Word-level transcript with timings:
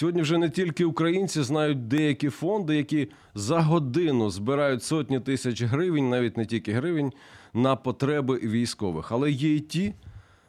Сьогодні 0.00 0.22
вже 0.22 0.38
не 0.38 0.50
тільки 0.50 0.84
українці 0.84 1.42
знають 1.42 1.88
деякі 1.88 2.28
фонди, 2.28 2.76
які 2.76 3.08
за 3.34 3.60
годину 3.60 4.30
збирають 4.30 4.82
сотні 4.82 5.20
тисяч 5.20 5.62
гривень, 5.62 6.10
навіть 6.10 6.36
не 6.36 6.46
тільки 6.46 6.72
гривень, 6.72 7.12
на 7.54 7.76
потреби 7.76 8.38
військових. 8.38 9.12
Але 9.12 9.30
є 9.30 9.54
і 9.54 9.60
ті, 9.60 9.94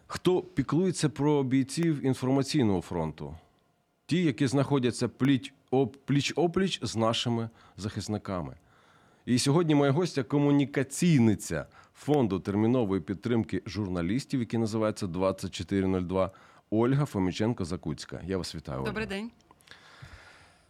хто 0.08 0.42
піклується 0.42 1.10
про 1.10 1.44
бійців 1.44 2.06
інформаційного 2.06 2.82
фронту, 2.82 3.36
ті, 4.06 4.24
які 4.24 4.48
знаходяться 4.48 5.08
пліч 5.08 5.54
пліч 6.06 6.34
опліч 6.36 6.80
з 6.84 6.96
нашими 6.96 7.50
захисниками. 7.78 8.56
І 9.26 9.40
сьогодні 9.40 9.76
моя 9.76 9.92
гостя 9.92 10.24
комунікаційниця 10.24 11.66
фонду 11.96 12.40
термінової 12.40 13.02
підтримки 13.02 13.62
журналістів, 13.66 14.40
який 14.40 14.60
називається 14.60 15.08
2402, 15.08 16.32
Ольга 16.74 17.06
Фоміченко-Закуцька. 17.06 18.20
Я 18.26 18.38
вас 18.38 18.56
вітаю. 18.56 18.80
Ольга. 18.80 18.92
Добрий 18.92 19.08
день. 19.08 19.32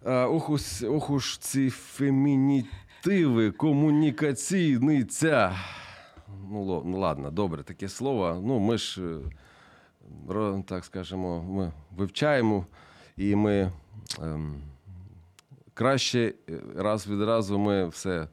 А, 0.05 0.27
ох, 0.27 0.49
ось, 0.49 0.83
ох 0.83 1.09
уж 1.09 1.37
ці 1.37 1.69
фемінітиви, 1.69 3.51
комунікаційниця. 3.51 5.55
Ну, 6.49 6.83
ну 6.85 6.99
ладно, 6.99 7.31
добре, 7.31 7.63
таке 7.63 7.89
слово. 7.89 8.41
Ну, 8.45 8.59
ми 8.59 8.77
ж, 8.77 9.19
е, 10.29 10.63
так 10.67 10.85
скажемо, 10.85 11.43
ми 11.43 11.71
вивчаємо 11.97 12.65
і 13.17 13.35
ми 13.35 13.71
ем, 14.21 14.61
краще 15.73 16.33
е, 16.49 16.59
раз 16.75 17.07
від 17.07 17.21
разу 17.21 17.59
ми 17.59 17.87
все 17.87 18.27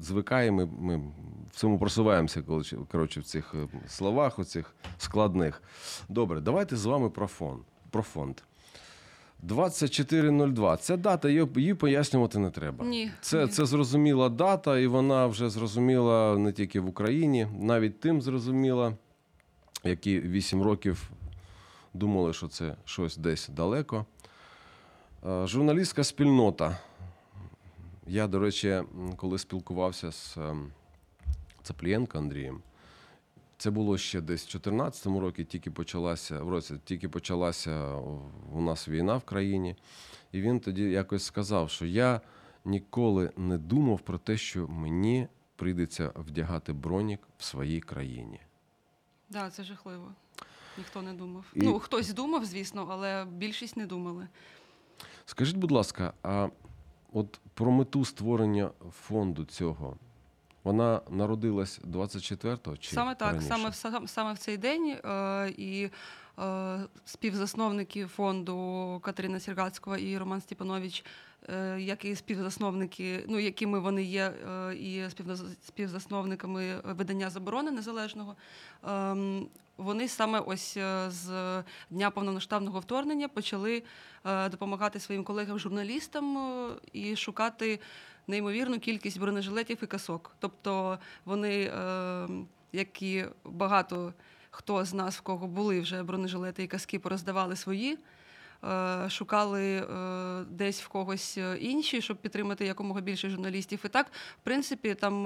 звикаємо, 0.00 0.68
ми 0.78 1.00
в 1.52 1.56
цьому 1.56 1.78
просуваємося, 1.78 2.42
коротше, 2.42 2.78
коротше, 2.92 3.20
в 3.20 3.24
цих 3.24 3.54
е, 3.54 3.68
словах, 3.88 4.38
у 4.38 4.44
цих 4.44 4.74
складних. 4.98 5.62
Добре, 6.08 6.40
давайте 6.40 6.76
з 6.76 6.84
вами 6.84 7.10
про 7.10 7.26
фонд. 7.26 7.62
Про 7.90 8.02
фонд. 8.02 8.40
2402. 9.42 10.76
Ця 10.76 10.96
дата, 10.96 11.28
її, 11.30 11.74
пояснювати 11.74 12.38
не 12.38 12.50
треба. 12.50 12.84
Ні, 12.84 13.10
Це, 13.20 13.42
ні. 13.44 13.48
це 13.48 13.66
зрозуміла 13.66 14.28
дата, 14.28 14.78
і 14.78 14.86
вона 14.86 15.26
вже 15.26 15.50
зрозуміла 15.50 16.38
не 16.38 16.52
тільки 16.52 16.80
в 16.80 16.88
Україні, 16.88 17.46
навіть 17.60 18.00
тим 18.00 18.22
зрозуміла, 18.22 18.92
які 19.84 20.20
8 20.20 20.62
років 20.62 21.10
думали, 21.94 22.32
що 22.32 22.48
це 22.48 22.74
щось 22.84 23.16
десь 23.16 23.48
далеко. 23.48 24.06
Е, 25.26 25.46
Журналістська 25.46 26.04
спільнота. 26.04 26.78
Я, 28.06 28.26
до 28.26 28.38
речі, 28.38 28.82
коли 29.16 29.38
спілкувався 29.38 30.12
з 30.12 30.36
ем, 30.36 30.72
Цаплієнко 31.62 32.18
Андрієм, 32.18 32.62
це 33.58 33.70
було 33.70 33.98
ще 33.98 34.20
десь 34.20 34.40
в 34.42 34.46
2014 34.52 35.06
році, 35.06 35.44
тільки 35.44 35.70
почалася 35.70 36.42
в 36.42 36.48
році, 36.48 36.74
тільки 36.84 37.08
почалася 37.08 37.94
у 38.52 38.60
нас 38.60 38.88
війна 38.88 39.16
в 39.16 39.22
країні. 39.24 39.76
І 40.32 40.40
він 40.40 40.60
тоді 40.60 40.82
якось 40.82 41.24
сказав, 41.24 41.70
що 41.70 41.86
я 41.86 42.20
ніколи 42.64 43.30
не 43.36 43.58
думав 43.58 44.00
про 44.00 44.18
те, 44.18 44.36
що 44.36 44.68
мені 44.68 45.28
прийдеться 45.56 46.12
вдягати 46.14 46.72
бронік 46.72 47.20
в 47.38 47.44
своїй 47.44 47.80
країні. 47.80 48.40
Да, 49.30 49.50
це 49.50 49.64
жахливо. 49.64 50.12
Ніхто 50.78 51.02
не 51.02 51.12
думав. 51.12 51.44
І- 51.54 51.60
Ну, 51.62 51.78
хтось 51.78 52.12
думав, 52.12 52.44
звісно, 52.44 52.86
але 52.90 53.24
більшість 53.24 53.76
не 53.76 53.86
думали. 53.86 54.28
Скажіть, 55.26 55.56
будь 55.56 55.70
ласка, 55.70 56.12
а 56.22 56.48
от 57.12 57.40
про 57.54 57.70
мету 57.70 58.04
створення 58.04 58.70
фонду 58.90 59.44
цього, 59.44 59.96
вона 60.64 61.00
народилась 61.10 61.80
24-го 61.92 62.76
чи 62.76 62.94
саме 62.94 63.14
так, 63.14 63.32
раніше? 63.32 63.48
саме 63.48 63.68
в 63.68 63.74
сам- 63.74 64.08
саме 64.08 64.32
в 64.32 64.38
цей 64.38 64.56
день. 64.56 64.88
Е, 65.04 65.52
і 65.56 65.90
е, 66.38 66.80
співзасновники 67.04 68.06
фонду 68.06 68.98
Катерина 69.02 69.40
Сіргацького 69.40 69.96
і 69.96 70.18
Роман 70.18 70.40
Степанович, 70.40 71.04
е, 71.48 71.80
як 71.80 72.04
і 72.04 72.14
співзасновники, 72.16 73.24
ну 73.28 73.38
якими 73.38 73.78
вони 73.80 74.02
є, 74.02 74.32
е, 74.50 74.74
і 74.74 75.00
співзас- 75.02 75.56
співзасновниками 75.66 76.80
видання 76.84 77.30
заборони 77.30 77.70
незалежного. 77.70 78.36
ем, 78.88 79.48
Вони 79.76 80.08
саме 80.08 80.38
ось 80.40 80.76
е, 80.76 81.10
з 81.10 81.28
дня 81.90 82.10
повномасштабного 82.10 82.80
вторгнення 82.80 83.28
почали 83.28 83.82
е, 84.26 84.48
допомагати 84.48 85.00
своїм 85.00 85.24
колегам-журналістам 85.24 86.38
е, 86.38 86.70
і 86.92 87.16
шукати 87.16 87.80
неймовірну 88.26 88.78
кількість 88.78 89.20
бронежилетів 89.20 89.78
і 89.82 89.86
касок. 89.86 90.36
Тобто 90.38 90.98
вони, 91.24 91.60
е, 91.62 92.28
як 92.72 93.02
і 93.02 93.24
багато 93.44 94.12
хто 94.50 94.84
з 94.84 94.94
нас, 94.94 95.16
в 95.16 95.20
кого 95.20 95.46
були 95.46 95.80
вже 95.80 96.02
бронежилети 96.02 96.62
і 96.62 96.66
каски, 96.66 96.98
пороздавали 96.98 97.56
свої. 97.56 97.98
е, 98.64 99.10
Шукали 99.10 99.76
е, 99.76 100.44
десь 100.50 100.82
в 100.82 100.88
когось 100.88 101.38
інші, 101.60 102.02
щоб 102.02 102.16
підтримати 102.16 102.66
якомога 102.66 103.00
більше 103.00 103.28
журналістів. 103.28 103.80
І 103.84 103.88
так, 103.88 104.06
в 104.12 104.44
принципі, 104.44 104.94
там 104.94 105.24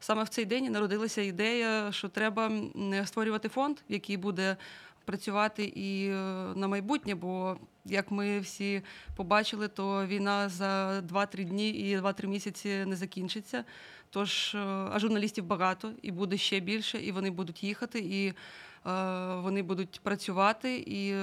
саме 0.00 0.22
в 0.22 0.28
цей 0.28 0.44
день 0.44 0.72
народилася 0.72 1.22
ідея, 1.22 1.92
що 1.92 2.08
треба 2.08 2.52
створювати 3.04 3.48
фонд, 3.48 3.78
який 3.88 4.16
буде 4.16 4.56
працювати 5.08 5.64
і 5.64 6.08
е, 6.08 6.12
на 6.54 6.68
майбутнє. 6.68 7.14
Бо 7.14 7.56
як 7.84 8.10
ми 8.10 8.40
всі 8.40 8.82
побачили, 9.16 9.68
то 9.68 10.06
війна 10.06 10.48
за 10.48 11.00
2-3 11.00 11.44
дні 11.44 11.70
і 11.70 11.98
2-3 11.98 12.26
місяці 12.26 12.68
не 12.86 12.96
закінчиться. 12.96 13.64
Тож, 14.10 14.54
е, 14.54 14.58
а 14.92 14.98
журналістів 14.98 15.44
багато 15.44 15.92
і 16.02 16.10
буде 16.10 16.36
ще 16.36 16.60
більше, 16.60 16.98
і 16.98 17.12
вони 17.12 17.30
будуть 17.30 17.64
їхати, 17.64 17.98
і 17.98 18.26
е, 18.28 18.34
вони 19.34 19.62
будуть 19.62 20.00
працювати, 20.02 20.84
і 20.86 21.14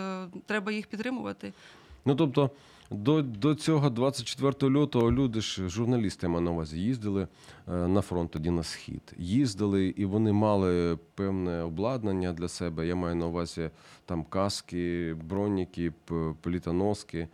треба 0.45 0.71
їх 0.71 0.87
підтримувати. 0.87 1.53
Ну 2.05 2.15
тобто, 2.15 2.49
до, 2.91 3.21
до 3.21 3.55
цього 3.55 3.89
24 3.89 4.71
лютого 4.71 5.11
люди 5.11 5.41
ж 5.41 5.69
журналісти 5.69 6.27
маю 6.27 6.41
на 6.41 6.51
увазі 6.51 6.79
їздили 6.79 7.27
е, 7.67 7.71
на 7.71 8.01
фронт 8.01 8.31
тоді 8.31 8.49
на 8.49 8.63
схід. 8.63 9.13
Їздили, 9.17 9.87
і 9.87 10.05
вони 10.05 10.33
мали 10.33 10.97
певне 11.15 11.61
обладнання 11.61 12.33
для 12.33 12.47
себе. 12.47 12.87
Я 12.87 12.95
маю 12.95 13.15
на 13.15 13.27
увазі 13.27 13.69
там 14.05 14.23
каски, 14.23 15.15
броніки, 15.29 15.93
плітоноски. 16.41 17.27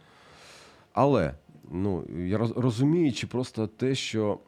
Але 0.93 1.33
ну, 1.71 2.03
я 2.27 2.37
розуміючи 2.37 3.27
просто 3.27 3.67
те, 3.67 3.95
що 3.95 4.39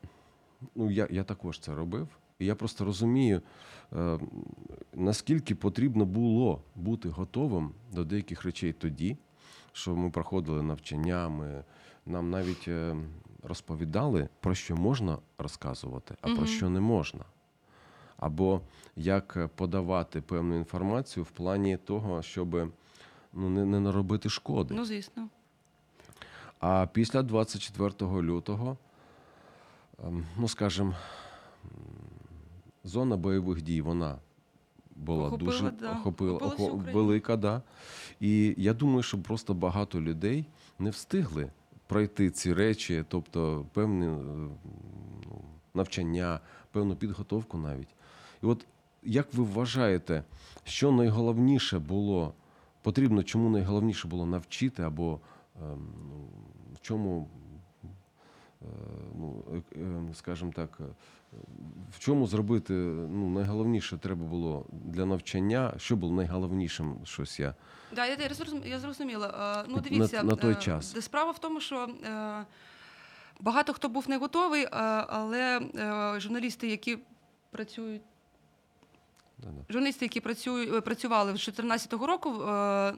ну, 0.76 0.92
я, 0.92 1.08
я 1.12 1.24
також 1.24 1.60
це 1.60 1.76
робив, 1.76 2.08
і 2.40 2.46
я 2.46 2.56
просто 2.56 2.86
розумію, 2.86 3.42
е, 3.94 4.20
наскільки 4.94 5.56
потрібно 5.56 6.06
було 6.06 6.62
бути 6.76 7.10
готовим 7.10 7.72
до 7.92 8.04
деяких 8.06 8.44
речей 8.44 8.74
тоді, 8.74 9.18
що 9.74 9.96
ми 9.96 10.10
проходили 10.10 10.64
навчання, 10.64 11.30
ми, 11.30 11.64
нам 12.06 12.30
навіть 12.30 12.68
е, 12.68 12.96
розповідали, 13.44 14.30
про 14.40 14.56
що 14.56 14.76
можна 14.76 15.18
розказувати, 15.38 16.16
а 16.22 16.36
про 16.36 16.46
що 16.46 16.70
не 16.70 16.80
можна. 16.80 17.26
Або 18.18 18.62
як 18.96 19.50
подавати 19.56 20.22
певну 20.22 20.58
інформацію 20.58 21.24
в 21.24 21.32
плані 21.32 21.78
того, 21.78 22.22
щоб 22.22 22.72
ну, 23.34 23.50
не, 23.50 23.66
не 23.66 23.80
наробити 23.80 24.30
шкоди. 24.30 24.74
Ну, 24.74 24.86
звісно. 24.86 25.30
А 26.60 26.88
після 26.94 27.24
24 27.24 28.22
лютого, 28.22 28.78
ем, 30.04 30.26
ну 30.38 30.48
скажімо, 30.48 30.96
зона 32.84 33.18
бойових 33.18 33.62
дій 33.62 33.82
вона 33.82 34.18
була 34.96 35.28
Охопила, 35.28 35.52
дуже 35.52 35.72
да. 35.72 35.92
охопила, 35.92 36.38
Охопила 36.38 36.70
всю 36.70 36.94
велика, 36.94 37.38
да. 37.38 37.62
І 38.20 38.56
я 38.58 38.74
думаю, 38.74 39.04
що 39.04 39.18
просто 39.18 39.54
багато 39.54 40.02
людей 40.02 40.46
не 40.80 40.90
встигли 40.90 41.50
пройти 41.88 42.30
ці 42.30 42.54
речі, 42.54 43.04
тобто 43.08 43.66
певне 43.74 44.06
е, 44.06 44.18
ну, 45.26 45.42
навчання, 45.74 46.40
певну 46.72 46.96
підготовку 46.96 47.58
навіть. 47.58 47.96
І 48.44 48.46
от 48.46 48.66
як 49.04 49.34
ви 49.34 49.44
вважаєте, 49.44 50.24
що 50.64 50.92
найголовніше 50.92 51.80
було 51.80 52.34
потрібно, 52.82 53.24
чому 53.24 53.50
найголовніше 53.50 54.08
було 54.08 54.26
навчити 54.26 54.84
або 54.84 55.20
ем, 55.62 55.88
ну, 56.10 56.28
в 56.74 56.82
чому 56.82 57.28
ну, 59.20 59.44
е, 59.54 59.80
е, 59.80 60.14
скажімо 60.14 60.52
так, 60.56 60.78
е, 60.80 60.84
в 61.92 62.00
чому 62.00 62.28
зробити 62.28 62.74
ну, 63.10 63.30
найголовніше 63.30 63.98
треба 63.98 64.26
було 64.26 64.66
для 64.72 65.06
навчання, 65.06 65.74
що 65.78 65.96
було 65.96 66.14
найголовнішим, 66.14 66.96
щось 67.04 67.40
я. 67.40 67.56
Да, 67.96 68.06
я, 68.06 68.18
я, 68.66 68.80
зрозуміла. 68.80 69.28
Е, 69.62 69.66
Ну, 69.70 69.76
На- 69.76 69.82
дивіться, 69.82 70.24
на 70.24 70.36
той 70.36 70.52
е, 70.54 70.56
час. 70.56 71.04
справа 71.06 71.32
в 71.32 71.40
тому, 71.40 71.62
що 71.62 71.88
е, 72.06 72.46
багато 73.40 73.74
хто 73.74 73.90
був 73.90 74.10
не 74.10 74.18
готовий, 74.18 74.64
е, 74.64 74.70
але 75.08 75.60
е, 75.60 76.20
журналісти, 76.20 76.68
які 76.68 76.98
працюють. 77.52 78.02
Журналісти, 79.70 80.06
які 80.06 80.20
працюють, 80.20 80.74
е, 80.74 80.82
працювали 80.82 81.30
з 81.30 81.34
2014 81.34 81.94
року, 82.08 82.30
е, 82.44 82.94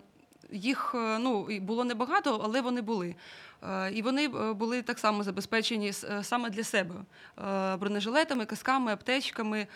їх 0.52 0.96
е, 0.96 1.20
ну, 1.20 1.48
було 1.62 1.84
небагато, 1.84 2.42
але 2.44 2.62
вони 2.62 2.82
були. 2.82 3.16
Е, 3.64 3.92
І 3.92 4.02
вони 4.02 4.26
е, 4.26 4.54
були 4.54 4.82
так 4.82 5.00
само 5.00 5.24
забезпечені 5.24 5.94
саме 6.22 6.50
для 6.50 6.64
себе 6.64 6.96
бронежилетами, 7.80 8.46
касками, 8.46 8.92
аптечками, 8.92 9.68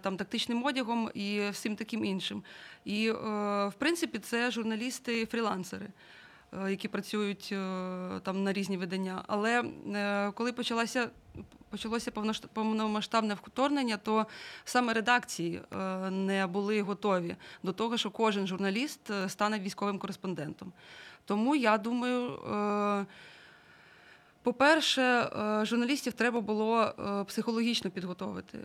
там, 0.00 0.16
тактичним 0.16 0.64
одягом 0.64 1.10
і 1.14 1.42
всім 1.50 1.76
таким 1.76 2.04
іншим. 2.04 2.42
І, 2.84 3.10
в 3.10 3.72
принципі, 3.78 4.18
це 4.18 4.50
журналісти-фрілансери. 4.50 5.86
Е, 6.64 6.70
Які 6.70 6.88
працюють 6.88 7.48
е, 7.52 8.20
там 8.22 8.42
на 8.42 8.52
різні 8.52 8.76
видання. 8.76 9.24
Але 9.26 9.64
е, 9.94 10.30
коли 10.30 10.52
почалася 10.52 11.10
почалося 11.70 12.10
повномасштабне 12.52 13.34
вторгнення, 13.34 13.96
то 13.96 14.26
саме 14.64 14.92
редакції 14.92 15.60
не 16.10 16.46
були 16.46 16.82
готові 16.82 17.36
до 17.62 17.72
того, 17.72 17.96
що 17.96 18.10
кожен 18.10 18.46
журналіст 18.46 19.10
стане 19.28 19.58
військовим 19.58 19.98
кореспондентом. 19.98 20.72
Тому 21.24 21.56
я 21.56 21.78
думаю, 21.78 22.38
по-перше, 24.42 25.30
журналістів 25.62 26.12
треба 26.12 26.40
було 26.40 26.94
психологічно 27.26 27.90
підготовити. 27.90 28.58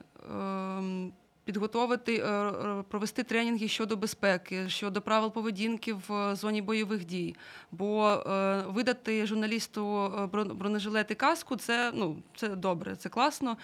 Підготовити, 1.49 2.15
е, 2.15 2.27
е, 2.27 2.83
провести 2.89 3.23
тренінги 3.23 3.67
щодо 3.67 3.95
безпеки, 3.95 4.69
щодо 4.69 5.01
правил 5.01 5.31
поведінки 5.31 5.93
в 5.93 6.13
е, 6.13 6.35
зоні 6.35 6.61
бойових 6.61 7.05
дій. 7.05 7.35
Бо 7.71 8.23
видати 8.67 9.25
журналісту 9.25 10.11
бронежилет 10.55 11.11
і 11.11 11.15
каску 11.15 11.55
це, 11.55 11.91
ну, 11.95 12.17
це 12.35 12.47
добре, 12.49 12.95
це 12.95 13.09
класно. 13.09 13.57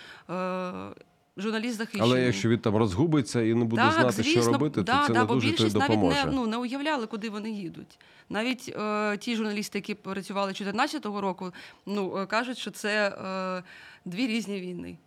Журналіст 1.38 1.78
захищений. 1.78 2.12
Але 2.12 2.22
якщо 2.22 2.50
він 2.50 2.60
там 2.60 2.76
розгубиться 2.76 3.42
і 3.42 3.54
не 3.54 3.66
буде 3.66 3.82
Так, 3.82 3.94
знати, 3.94 4.12
звісно, 4.12 4.42
що 4.42 4.52
робити, 4.52 4.82
да, 4.82 5.02
то 5.02 5.08
це 5.08 5.14
да, 5.14 5.20
не 5.20 5.26
бо 5.26 5.34
дуже 5.34 5.50
більшість 5.50 5.74
допоможе. 5.74 6.16
навіть 6.16 6.26
не, 6.26 6.32
ну, 6.32 6.48
не 6.48 6.58
уявляли, 6.58 7.08
куди 7.08 7.30
вони 7.30 7.52
їдуть. 7.52 8.00
Навіть 8.30 8.76
е, 8.78 9.18
ті 9.18 9.36
журналісти, 9.36 9.78
які 9.78 9.94
працювали 9.94 10.48
2014 10.48 11.06
року, 11.06 11.52
ну, 11.86 12.28
кажуть, 12.30 12.58
що 12.58 12.72
це 12.72 13.08
е, 13.08 13.64
дві 14.06 14.28
різні 14.28 14.60
війни. 14.60 14.98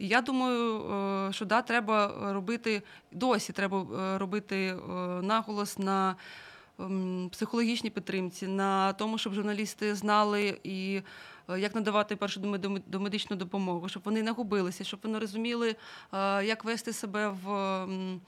І 0.00 0.08
я 0.08 0.20
думаю, 0.20 0.90
е, 1.28 1.32
що 1.32 1.44
да, 1.44 1.62
треба 1.62 2.14
робити 2.32 2.82
досі 3.12 3.52
треба 3.52 3.86
е, 4.14 4.18
робити 4.18 4.56
е, 4.66 4.76
наголос 5.22 5.78
на 5.78 6.16
ем, 6.78 7.28
психологічній 7.32 7.90
підтримці, 7.90 8.46
на 8.46 8.92
тому, 8.92 9.18
щоб 9.18 9.34
журналісти 9.34 9.94
знали 9.94 10.58
і 10.64 11.02
е, 11.50 11.60
як 11.60 11.74
надавати 11.74 12.16
першу 12.16 12.40
доме- 12.40 12.58
доме- 12.58 12.82
домедичну 12.86 13.36
допомогу, 13.36 13.88
щоб 13.88 14.02
вони 14.04 14.22
не 14.22 14.30
губилися, 14.30 14.84
щоб 14.84 15.00
вони 15.02 15.18
розуміли, 15.18 15.76
е, 16.12 16.44
як 16.44 16.64
вести 16.64 16.92
себе 16.92 17.28
в. 17.44 17.50
ем, 17.52 18.20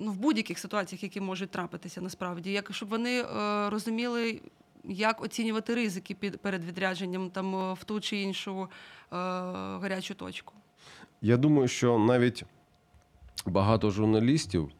Ну, 0.00 0.12
в 0.12 0.16
будь-яких 0.16 0.58
ситуаціях, 0.58 1.02
які 1.02 1.20
можуть 1.20 1.50
трапитися 1.50 2.00
насправді, 2.00 2.52
як 2.52 2.74
щоб 2.74 2.88
вони 2.88 3.20
е, 3.22 3.70
розуміли, 3.70 4.40
як 4.84 5.22
оцінювати 5.22 5.74
ризики 5.74 6.14
під 6.14 6.40
перед 6.40 6.64
відрядженням 6.64 7.30
там 7.30 7.54
е, 7.54 7.72
в 7.72 7.84
ту 7.84 8.00
чи 8.00 8.16
іншу 8.16 8.62
е, 8.62 8.68
гарячу 9.10 10.14
точку. 10.14 10.54
Я 11.22 11.36
думаю, 11.36 11.68
що 11.68 11.98
навіть 11.98 12.44
багато 13.46 13.90
журналістів 13.90 14.70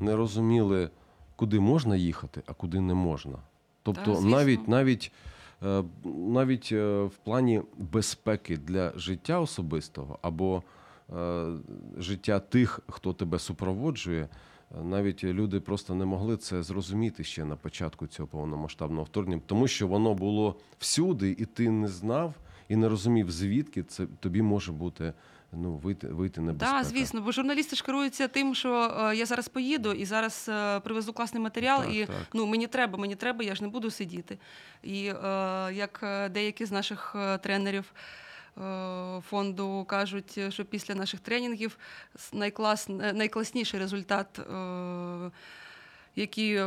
не 0.00 0.16
розуміли, 0.16 0.90
куди 1.36 1.60
можна 1.60 1.96
їхати, 1.96 2.42
а 2.46 2.52
куди 2.52 2.80
не 2.80 2.94
можна. 2.94 3.38
Тобто, 3.82 4.14
Так, 4.14 4.24
навіть 4.24 4.68
навіть, 4.68 5.12
е, 5.62 5.84
навіть 6.04 6.68
е, 6.72 7.02
в 7.02 7.16
плані 7.24 7.62
безпеки 7.76 8.56
для 8.56 8.92
життя 8.96 9.40
особистого 9.40 10.18
або 10.22 10.62
е, 11.16 11.46
життя 11.98 12.40
тих, 12.40 12.80
хто 12.88 13.12
тебе 13.12 13.38
супроводжує. 13.38 14.28
Навіть 14.82 15.24
люди 15.24 15.60
просто 15.60 15.94
не 15.94 16.04
могли 16.04 16.36
це 16.36 16.62
зрозуміти 16.62 17.24
ще 17.24 17.44
на 17.44 17.56
початку 17.56 18.06
цього 18.06 18.26
повномасштабного 18.28 19.04
вторгнення, 19.04 19.42
тому 19.46 19.68
що 19.68 19.88
воно 19.88 20.14
було 20.14 20.56
всюди, 20.78 21.36
і 21.38 21.44
ти 21.44 21.70
не 21.70 21.88
знав 21.88 22.34
і 22.68 22.76
не 22.76 22.88
розумів, 22.88 23.30
звідки 23.30 23.82
це 23.82 24.06
тобі 24.20 24.42
може 24.42 24.72
бути 24.72 25.12
ну, 25.52 25.76
вийти, 25.76 26.06
вийти 26.06 26.40
небезпека. 26.40 26.72
Так, 26.72 26.84
звісно, 26.84 27.20
бо 27.20 27.32
журналісти 27.32 27.76
ж 27.76 27.84
керуються 27.84 28.28
тим, 28.28 28.54
що 28.54 28.96
е, 29.00 29.16
я 29.16 29.26
зараз 29.26 29.48
поїду 29.48 29.92
і 29.92 30.04
зараз 30.04 30.46
е, 30.48 30.80
привезу 30.80 31.12
класний 31.12 31.42
матеріал, 31.42 31.82
Так, 31.82 31.94
і 31.94 32.06
так. 32.06 32.16
ну 32.34 32.46
мені 32.46 32.66
треба, 32.66 32.98
мені 32.98 33.14
треба, 33.14 33.44
я 33.44 33.54
ж 33.54 33.62
не 33.62 33.68
буду 33.68 33.90
сидіти. 33.90 34.38
І 34.82 35.06
е, 35.06 35.14
як 35.72 36.00
е, 36.02 36.28
деякі 36.28 36.64
з 36.64 36.72
наших 36.72 37.16
е, 37.18 37.38
тренерів. 37.38 37.92
Е, 38.58 39.20
Фонду 39.20 39.84
кажуть, 39.88 40.38
що 40.48 40.64
після 40.64 40.94
наших 40.94 41.20
тренінгів 41.20 41.78
найклас, 42.32 42.88
е, 42.90 43.12
найкласніший 43.12 43.80
результат, 43.80 44.38
е, 44.38 45.30
який 46.16 46.60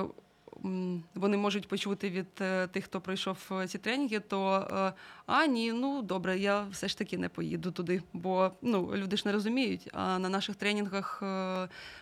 вони 1.16 1.38
можуть 1.38 1.68
почути 1.68 2.10
від 2.10 2.34
тих, 2.72 2.86
хто 2.86 3.02
пройшов 3.02 3.52
ці 3.68 3.78
тренінги, 3.78 4.20
то 4.20 4.94
а 5.26 5.46
ні, 5.46 5.74
ну 5.74 6.02
добре, 6.02 6.40
я 6.40 6.62
все 6.72 6.88
ж 6.88 6.98
таки 6.98 7.18
не 7.18 7.30
поїду 7.30 7.72
туди, 7.72 8.02
бо 8.14 8.52
ну 8.62 8.92
люди 8.96 9.18
ж 9.18 9.24
не 9.26 9.32
розуміють. 9.32 9.90
А 9.94 10.20
на 10.20 10.30
наших 10.30 10.56
тренінгах 10.56 11.22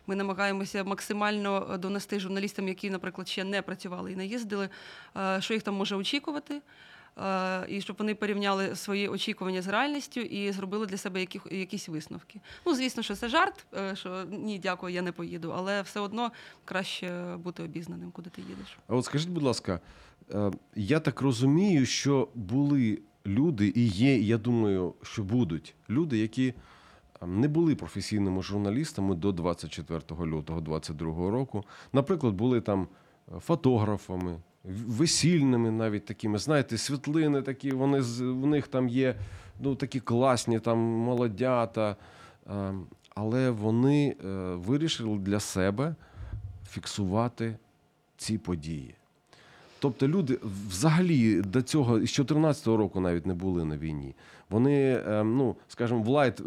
ми 0.07 0.15
намагаємося 0.15 0.83
максимально 0.83 1.77
донести 1.77 2.19
журналістам, 2.19 2.67
які, 2.67 2.89
наприклад, 2.89 3.27
ще 3.27 3.43
не 3.43 3.61
працювали 3.61 4.11
і 4.11 4.15
не 4.15 4.25
їздили, 4.25 4.69
що 5.39 5.53
їх 5.53 5.63
там 5.63 5.75
може 5.75 5.95
очікувати. 5.95 6.61
Е, 7.17 7.65
І 7.67 7.81
щоб 7.81 7.95
вони 7.99 8.15
порівняли 8.15 8.75
свої 8.75 9.07
очікування 9.07 9.61
з 9.61 9.67
реальністю 9.67 10.19
і 10.19 10.51
зробили 10.51 10.85
для 10.85 10.97
себе 10.97 11.19
які, 11.19 11.41
якісь 11.51 11.89
висновки. 11.89 12.41
Ну, 12.65 12.75
звісно, 12.75 13.03
що 13.03 13.15
це 13.15 13.29
жарт, 13.29 13.65
е, 13.77 13.95
що 13.95 14.25
ні, 14.31 14.59
дякую, 14.59 14.93
я 14.93 15.01
не 15.01 15.11
поїду, 15.11 15.53
але 15.55 15.81
все 15.81 15.99
одно 15.99 16.31
краще 16.65 17.37
бути 17.43 17.63
обізнаним, 17.63 18.11
куди 18.11 18.29
ти 18.29 18.41
їдеш. 18.41 18.77
А 18.87 18.95
от 18.95 19.05
скажіть, 19.05 19.29
будь 19.29 19.43
ласка, 19.43 19.79
е, 20.31 20.51
я 20.75 20.99
так 20.99 21.21
розумію, 21.21 21.85
що 21.85 22.27
були 22.35 22.99
люди 23.25 23.73
і 23.75 23.87
є, 23.87 24.17
я 24.17 24.37
думаю, 24.37 24.93
що 25.03 25.23
будуть 25.23 25.75
люди, 25.89 26.17
які 26.17 26.53
не 27.25 27.47
були 27.47 27.75
професійними 27.75 28.43
журналістами 28.43 29.15
до 29.15 29.31
24 29.31 30.01
лютого 30.25 30.61
22 30.61 31.31
року. 31.31 31.63
Наприклад, 31.93 32.33
були 32.33 32.61
там 32.61 32.87
фотографами, 33.39 34.39
весільними 34.87 35.71
навіть 35.71 36.05
такими, 36.05 36.37
знаєте, 36.37 36.77
світлини 36.77 37.41
такі, 37.41 37.71
вони 37.71 37.99
в 38.19 38.45
них 38.45 38.67
там 38.67 38.89
є 38.89 39.15
ну, 39.59 39.75
такі 39.75 39.99
класні, 39.99 40.59
там 40.59 40.77
молодята. 40.77 41.95
Е, 42.49 42.73
Але 43.15 43.49
вони 43.49 44.15
е, 44.25 44.27
вирішили 44.55 45.17
для 45.17 45.39
себе 45.39 45.95
фіксувати 46.69 47.55
ці 48.17 48.37
події. 48.37 48.93
Тобто 49.79 50.07
люди 50.07 50.39
взагалі 50.69 51.41
до 51.41 51.61
цього 51.61 51.95
з 51.95 51.99
2014 51.99 52.67
року 52.67 52.99
навіть 52.99 53.25
не 53.25 53.33
були 53.33 53.65
на 53.65 53.77
війні. 53.77 54.15
Вони, 54.49 55.03
ем, 55.07 55.37
ну 55.37 55.55
скажімо, 55.67 56.01
в 56.01 56.07
light 56.07 56.41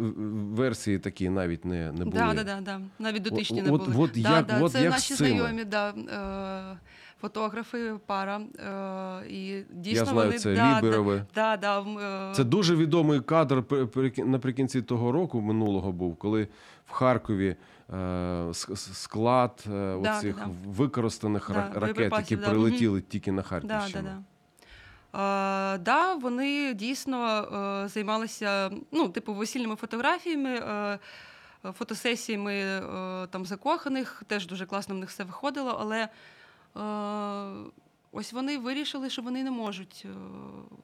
версії 0.55 0.99
такі 0.99 1.29
навіть 1.29 1.65
не, 1.65 1.93
не 1.93 2.05
були. 2.05 2.17
Да, 2.17 2.35
да, 2.35 2.45
да, 2.45 2.61
да. 2.61 2.81
Навіть 2.99 3.23
дотичні 3.23 3.63
не 3.63 3.71
от- 3.71 3.91
були. 3.91 4.05
от 4.05 4.23
да, 4.23 4.37
як- 4.37 4.47
да, 4.47 4.61
от 4.61 4.73
це 4.73 4.83
як 4.83 4.93
наші 4.93 5.15
знайомі, 5.15 5.65
да, 5.65 5.89
е, 5.91 6.79
фотографи, 7.21 7.95
пара. 8.07 8.41
Е, 9.23 9.27
і 9.29 9.63
дійсно 9.71 9.99
Я 9.99 10.05
знаю, 10.05 10.27
вони, 10.29 10.39
це 10.39 10.55
да, 10.55 10.79
Ліберови. 10.79 11.25
Да, 11.35 11.57
да, 11.57 11.81
м, 11.81 11.99
е, 11.99 12.33
Це 12.35 12.45
дуже 12.45 12.77
відомий 12.77 13.21
кадр 13.21 13.65
наприкінці 14.19 14.83
того 14.83 15.13
року 15.13 15.41
минулого 15.41 15.93
був, 15.93 16.17
коли 16.17 16.49
в 16.87 16.91
Харкові 16.91 17.57
е, 17.95 18.47
склад 18.75 19.65
Да, 19.67 19.97
оцих 19.97 20.37
да, 20.37 20.45
да. 20.45 20.51
використаних 20.71 21.51
Да, 21.55 21.71
ракет, 21.81 22.13
які 22.13 22.37
да, 22.37 22.49
прилетіли 22.49 23.01
тільки 23.01 23.33
на 23.33 23.43
Да, 23.43 23.49
Харківщину. 23.49 24.03
да, 24.05 24.11
да. 24.11 25.75
Е, 25.75 25.79
да, 25.79 26.15
вони 26.15 26.75
дійсно 26.75 27.43
е, 27.85 27.89
займалися 27.89 28.71
ну, 28.93 29.09
типу, 29.09 29.35
весільними 29.35 29.77
фотографіями, 29.77 30.51
е, 30.55 30.99
фотосесіями 31.79 32.55
е, 32.55 32.81
там, 33.31 33.47
закоханих, 33.47 34.23
теж 34.27 34.47
дуже 34.47 34.67
класно 34.67 34.95
в 34.95 34.99
них 34.99 35.09
все 35.09 35.25
виходило, 35.25 35.77
але 35.81 36.09
ось 38.13 38.33
вони 38.33 38.59
вирішили, 38.59 39.11
що 39.11 39.23
вони 39.23 39.45
не 39.45 39.51
можуть 39.51 40.03
е, 40.05 40.09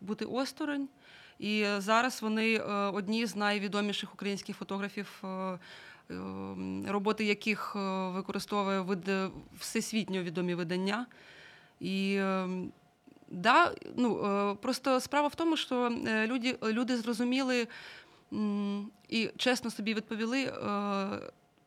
бути 0.01 0.25
осторонь. 0.25 0.89
І 1.39 1.67
зараз 1.79 2.23
вони 2.23 2.55
е, 2.55 2.63
одні 2.73 3.27
з 3.27 3.37
найвідоміших 3.37 4.15
українських 4.15 4.57
фотографів, 4.57 5.23
е, 5.25 5.27
е, 5.27 5.59
роботи 6.89 7.25
яких 7.25 7.73
е, 7.77 8.09
використовує 8.09 8.85
всесвітньо 9.59 10.23
відомі 10.23 10.55
видання. 10.55 11.07
І 11.81 12.17
е, 12.19 12.49
Да, 13.29 13.75
ну, 13.97 14.25
е, 14.25 14.55
просто 14.55 15.01
справа 15.01 15.29
в 15.29 15.35
тому, 15.35 15.57
що 15.57 15.93
е, 16.07 16.27
люди, 16.27 16.59
люди 16.63 16.97
зрозуміли 16.97 17.69
і 19.09 19.31
чесно 19.37 19.71
собі 19.71 19.95
відповіли, 19.95 20.43
е, 20.45 20.53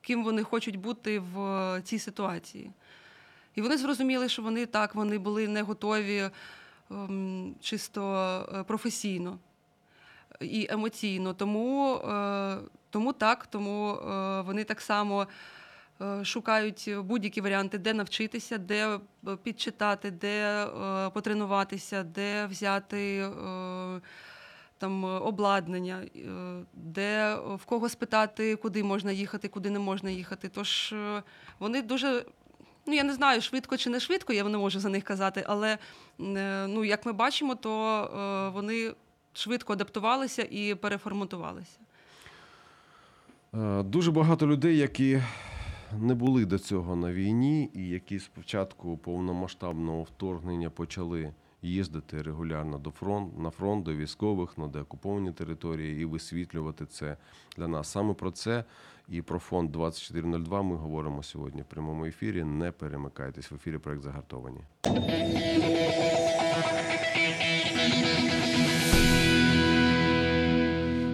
ким 0.02 0.24
вони 0.24 0.44
хочуть 0.44 0.76
бути 0.76 1.20
в 1.20 1.82
цій 1.84 2.00
ситуації. 2.00 2.72
І 3.56 3.62
вони 3.62 3.78
зрозуміли, 3.78 4.30
що 4.30 4.42
вони 4.42 4.66
так, 4.66 4.96
вони 4.96 5.18
були 5.18 5.48
не 5.48 5.62
готові 5.62 6.30
ем, 6.92 7.56
чисто 7.62 8.02
е, 8.56 8.64
професійно 8.64 9.38
і 10.42 10.68
емоційно. 10.70 11.34
Тому, 11.34 11.96
е, 11.96 12.58
тому 12.90 13.14
так, 13.14 13.48
тому 13.48 13.94
е, 13.94 14.42
вони 14.42 14.64
так 14.64 14.82
само 14.82 15.28
е, 16.02 16.26
шукають 16.26 16.90
будь-які 17.04 17.42
варіанти, 17.42 17.78
де 17.78 17.94
навчитися, 17.94 18.58
де 18.58 19.00
е, 19.28 19.36
підчитати, 19.44 20.12
де 20.12 20.66
е, 20.66 21.10
потренуватися, 21.10 22.04
де 22.04 22.46
взяти. 22.46 23.18
е, 23.18 24.02
Там 24.80 25.06
е, 25.06 25.08
обладнання, 25.08 26.02
е, 26.16 26.20
де 26.74 27.36
е, 27.36 27.36
в 27.56 27.66
кого 27.66 27.90
спитати, 27.90 28.56
куди 28.56 28.84
можна 28.84 29.12
їхати, 29.12 29.48
куди 29.48 29.70
не 29.70 29.80
можна 29.80 30.10
їхати. 30.10 30.50
Тож 30.50 30.94
е, 30.94 31.24
вони 31.60 31.82
дуже, 31.82 32.26
ну 32.90 32.96
я 32.96 33.04
не 33.04 33.14
знаю, 33.14 33.42
швидко 33.42 33.78
чи 33.78 33.90
не 33.90 34.00
швидко, 34.00 34.34
я 34.34 34.44
не 34.44 34.58
можу 34.58 34.80
за 34.80 34.90
них 34.90 35.04
казати, 35.04 35.44
але 35.48 35.78
е, 36.20 36.68
ну, 36.68 36.84
як 36.84 37.06
ми 37.06 37.14
бачимо, 37.14 37.56
то 37.56 38.04
е, 38.04 38.50
вони 38.50 38.94
швидко 39.34 39.74
адаптувалися 39.74 40.48
і 40.52 40.76
переформатувалися. 40.76 41.78
Е, 43.54 43.84
Дуже 43.84 44.12
багато 44.12 44.48
людей, 44.48 44.78
які 44.78 45.22
не 46.00 46.14
були 46.14 46.46
до 46.46 46.60
цього 46.60 46.96
на 46.96 47.14
війні, 47.14 47.70
і 47.74 47.90
які 47.90 48.20
спочатку 48.20 48.98
повномасштабного 48.98 50.04
вторгнення 50.04 50.70
почали 50.70 51.34
їздити 51.62 52.22
регулярно 52.22 52.78
до 52.78 52.92
фронт, 52.92 53.40
на 53.40 53.50
фронт, 53.50 53.86
до 53.86 53.96
військових, 53.96 54.58
на 54.58 54.68
деокуповані 54.68 55.32
території 55.32 56.02
і 56.02 56.06
висвітлювати 56.06 56.86
це 56.86 57.18
для 57.58 57.68
нас. 57.68 57.92
Саме 57.92 58.14
про 58.14 58.32
це 58.32 58.64
і 59.10 59.22
про 59.22 59.40
фонд 59.40 59.72
2402 59.72 60.62
ми 60.62 60.76
говоримо 60.76 61.24
сьогодні 61.24 61.62
в 61.62 61.66
прямому 61.66 62.06
ефірі. 62.06 62.44
Не 62.44 62.72
перемикайтесь 62.72 63.52
в 63.52 63.56
ефірі 63.56 63.78
проект 63.78 64.04
загартовані. 64.04 64.62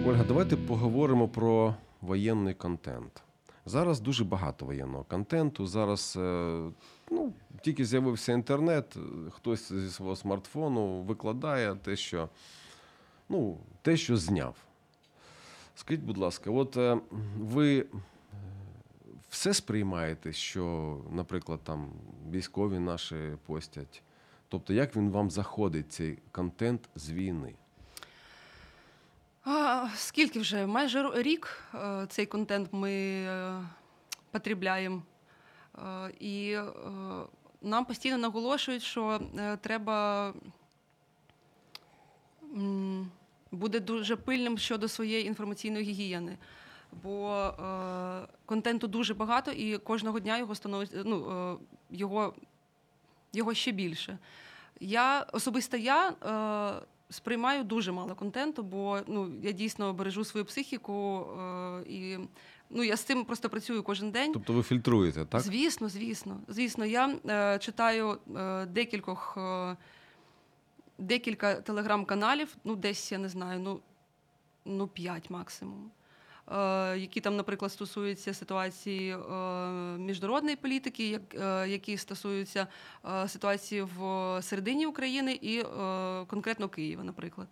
Ольга, 0.06 0.24
давайте 0.28 0.56
поговоримо 0.56 1.28
про 1.28 1.74
воєнний 2.00 2.54
контент. 2.54 3.25
Зараз 3.68 4.00
дуже 4.00 4.24
багато 4.24 4.66
воєнного 4.66 5.04
контенту. 5.04 5.66
Зараз 5.66 6.16
е, 6.20 6.70
ну, 7.10 7.32
тільки 7.62 7.84
з'явився 7.84 8.32
інтернет, 8.32 8.96
е, 8.96 9.30
хтось 9.30 9.72
зі 9.72 9.90
свого 9.90 10.16
смартфону 10.16 11.02
викладає 11.02 11.74
те, 11.74 11.96
що, 11.96 12.28
ну, 13.28 13.58
те, 13.82 13.96
що 13.96 14.16
зняв. 14.16 14.56
Скажіть, 15.74 16.02
будь 16.02 16.18
ласка, 16.18 16.50
от 16.50 16.76
е, 16.76 16.98
ви 17.40 17.86
все 19.28 19.54
сприймаєте, 19.54 20.32
що, 20.32 20.96
наприклад, 21.10 21.60
там 21.64 21.92
військові 22.30 22.78
наші 22.78 23.16
постять? 23.46 24.02
Тобто, 24.48 24.72
як 24.72 24.96
він 24.96 25.10
вам 25.10 25.30
заходить, 25.30 25.92
цей 25.92 26.18
контент 26.32 26.88
з 26.94 27.10
війни? 27.10 27.54
А, 29.48 29.88
скільки 29.96 30.38
вже? 30.40 30.66
Майже 30.66 31.10
рік 31.14 31.64
е, 31.74 32.06
цей 32.08 32.26
контент 32.26 32.68
ми 32.72 32.92
е, 32.92 33.60
потребляємо. 34.30 35.02
Е, 35.78 36.12
і 36.20 36.56
нам 37.62 37.84
постійно 37.84 38.18
наголошують, 38.18 38.82
що 38.82 39.20
треба 39.60 40.32
бути 43.50 43.80
дуже 43.80 44.16
пильним 44.16 44.58
щодо 44.58 44.88
своєї 44.88 45.26
інформаційної 45.26 45.84
гігієни. 45.84 46.38
Бо 47.02 47.32
е, 47.32 48.28
контенту 48.46 48.86
дуже 48.86 49.14
багато, 49.14 49.50
і 49.50 49.78
кожного 49.78 50.20
дня 50.20 50.38
його 50.38 50.54
становиться 50.54 51.02
ну, 51.04 51.30
е, 51.30 51.56
його, 51.90 52.34
його 53.32 53.54
ще 53.54 53.72
більше. 53.72 54.18
Я 54.80 55.26
особисто 55.32 55.76
я 55.76 56.12
сприймаю 57.10 57.64
дуже 57.64 57.92
мало 57.92 58.14
контенту, 58.14 58.62
бо 58.62 59.00
ну, 59.06 59.32
я 59.42 59.52
дійсно 59.52 59.92
бережу 59.92 60.24
свою 60.24 60.44
психіку 60.44 61.20
е, 61.20 61.82
і 61.88 62.18
ну, 62.70 62.84
я 62.84 62.96
з 62.96 63.00
цим 63.00 63.24
просто 63.24 63.48
працюю 63.48 63.82
кожен 63.82 64.10
день. 64.10 64.32
Тобто 64.32 64.52
ви 64.52 64.62
фільтруєте, 64.62 65.24
так? 65.24 65.40
Звісно, 65.40 65.88
звісно. 65.88 66.40
Звісно, 66.48 66.84
я 66.84 67.18
е, 67.28 67.58
читаю 67.58 68.18
е, 68.36 68.66
декількох, 68.66 69.34
е, 69.36 69.76
декілька 70.98 71.54
телеграм-каналів, 71.54 72.56
ну, 72.64 72.76
десь 72.76 73.12
я 73.12 73.18
не 73.18 73.28
знаю, 73.28 73.60
ну, 73.60 73.80
ну 74.64 74.86
п'ять 74.86 75.30
максимум. 75.30 75.90
Е, 76.52 76.98
які 76.98 77.20
там, 77.20 77.36
наприклад, 77.36 77.72
стосуються 77.72 78.34
ситуації 78.34 79.10
е, 79.12 79.18
міжнародної 79.98 80.56
політики, 80.56 81.20
е, 81.34 81.68
які 81.68 81.96
стосуються 81.96 82.66
ситуації 83.26 83.82
в 83.82 84.38
середині 84.42 84.86
України 84.86 85.38
і 85.42 85.62
конкретно 86.26 86.68
Києва, 86.68 87.04
наприклад. 87.04 87.48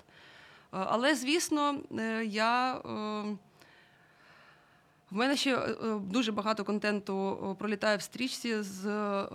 Але, 0.70 1.14
звісно, 1.14 1.80
я. 2.24 2.80
В 5.10 5.16
мене 5.16 5.36
ще 5.36 5.76
дуже 6.00 6.32
багато 6.32 6.64
контенту 6.64 7.56
пролітає 7.58 7.96
в 7.96 8.02
стрічці 8.02 8.62
з, 8.62 8.86
е, 8.86 9.28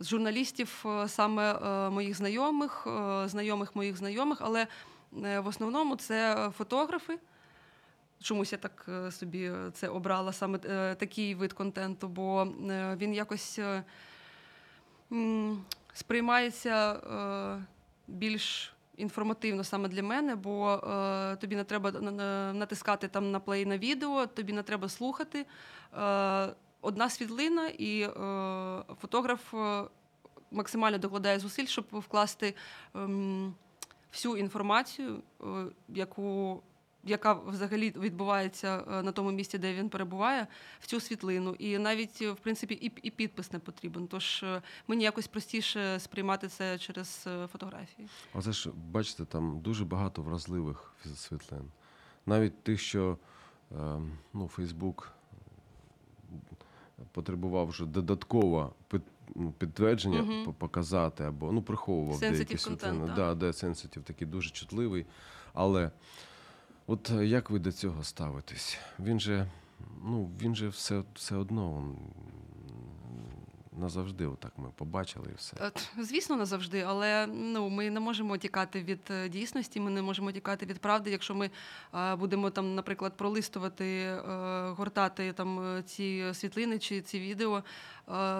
з 0.00 0.08
журналістів 0.08 0.84
саме 1.06 1.58
моїх 1.90 2.16
знайомих, 2.16 2.86
знайомих 3.26 3.76
моїх 3.76 3.96
знайомих, 3.96 4.38
але 4.40 4.66
в 5.12 5.46
основному 5.46 5.96
це 5.96 6.50
фотографи. 6.58 7.18
Чомусь 8.22 8.52
я 8.52 8.58
так 8.58 8.86
е, 8.88 9.10
собі 9.10 9.52
це 9.72 9.88
обрала 9.88 10.32
саме 10.32 10.58
е, 10.64 10.94
такий 10.94 11.34
вид 11.34 11.52
контенту, 11.52 12.08
бо 12.08 12.42
е, 12.70 12.96
він 13.00 13.14
якось 13.14 13.58
е, 13.58 13.84
сприймається 15.92 16.92
е, 16.92 17.64
більш 18.08 18.72
інформативно 18.96 19.64
саме 19.64 19.88
для 19.88 20.02
мене, 20.02 20.34
бо 20.36 20.72
е, 20.74 21.36
тобі 21.36 21.56
не 21.56 21.64
треба 21.64 21.90
на- 21.92 22.10
на- 22.10 22.52
натискати 22.52 23.08
там 23.08 23.30
на 23.30 23.40
плей 23.40 23.66
на 23.66 23.78
відео, 23.78 24.26
тобі 24.26 24.52
не 24.52 24.62
треба 24.62 24.88
слухати. 24.88 25.46
Е, 25.98 26.48
одна 26.80 27.10
світлина, 27.10 27.68
і 27.68 28.00
е, 28.00 28.08
фотограф 29.00 29.54
е, 29.54 29.84
максимально 30.50 30.98
докладає 30.98 31.38
зусиль, 31.38 31.66
щоб 31.66 31.84
вкласти 31.92 32.54
ем, 32.94 33.54
всю 34.12 34.36
інформацію, 34.36 35.22
е, 35.42 35.44
яку. 35.88 36.62
Яка 37.06 37.32
взагалі 37.32 37.92
відбувається 37.96 38.84
е, 38.88 39.02
на 39.02 39.12
тому 39.12 39.30
місці, 39.30 39.58
де 39.58 39.74
він 39.74 39.88
перебуває, 39.88 40.46
в 40.80 40.86
цю 40.86 41.00
світлину. 41.00 41.56
І 41.58 41.78
навіть, 41.78 42.18
е, 42.22 42.30
в 42.30 42.36
принципі, 42.36 42.74
і, 42.74 42.92
і 43.02 43.10
підпис 43.10 43.52
не 43.52 43.58
потрібен. 43.58 44.06
Тож 44.06 44.42
е, 44.42 44.62
мені 44.88 45.04
якось 45.04 45.26
простіше 45.26 46.00
сприймати 46.00 46.48
це 46.48 46.78
через 46.78 47.28
фотографії. 47.52 48.08
Оце 48.34 48.52
ж, 48.52 48.70
бачите, 48.90 49.24
там 49.24 49.60
дуже 49.60 49.84
багато 49.84 50.22
вразливих 50.22 50.94
світлин. 51.16 51.70
Навіть 52.26 52.62
тих, 52.62 52.80
що 52.80 53.18
ну, 54.32 54.48
Фейсбук 54.48 55.12
потребував 57.12 57.66
вже 57.66 57.86
додатково 57.86 58.74
ну, 59.34 59.52
підтвердження 59.58 60.44
по- 60.44 60.52
показати, 60.52 61.24
або 61.24 61.52
ну, 61.52 61.62
приховував 61.62 62.20
деякі 62.20 62.58
світлини. 62.58 63.12
Да, 63.16 63.34
де 63.34 63.52
сенситив 63.52 64.02
такий 64.02 64.28
дуже 64.28 64.50
чутливий. 64.50 65.06
Але 65.54 65.90
от 66.86 67.10
е, 67.10 67.26
як 67.26 67.50
ви 67.50 67.58
до 67.58 67.72
цього 67.72 68.04
ставитесь? 68.04 68.78
Він 69.00 69.20
же, 69.20 69.46
ну, 70.04 70.30
він 70.42 70.54
же 70.56 70.68
все, 70.68 71.02
все 71.14 71.36
одно. 71.36 71.76
м, 71.78 71.96
Назавжди, 73.80 74.26
отак 74.26 74.52
ми 74.56 74.68
побачили 74.76 75.26
і 75.32 75.34
все. 75.36 75.56
Звісно, 75.98 76.36
не 76.36 76.46
завжди, 76.46 76.80
але 76.80 77.26
ну 77.26 77.68
ми 77.68 77.90
не 77.90 78.00
можемо 78.00 78.36
тікати 78.36 78.82
від 78.82 79.00
е, 79.10 79.28
дійсності. 79.28 79.80
Ми 79.80 79.90
не 79.90 80.02
можемо 80.02 80.32
тікати 80.32 80.66
від 80.66 80.78
правди. 80.78 81.10
Якщо 81.10 81.34
ми 81.34 81.50
е, 81.94 82.16
будемо 82.16 82.50
там, 82.50 82.74
наприклад, 82.74 83.16
пролистувати, 83.16 84.16
гортати 84.76 85.32
там 85.32 85.82
ці 85.86 86.24
світлини 86.34 86.78
чи 86.78 87.00
ці 87.02 87.20
відео. 87.20 87.62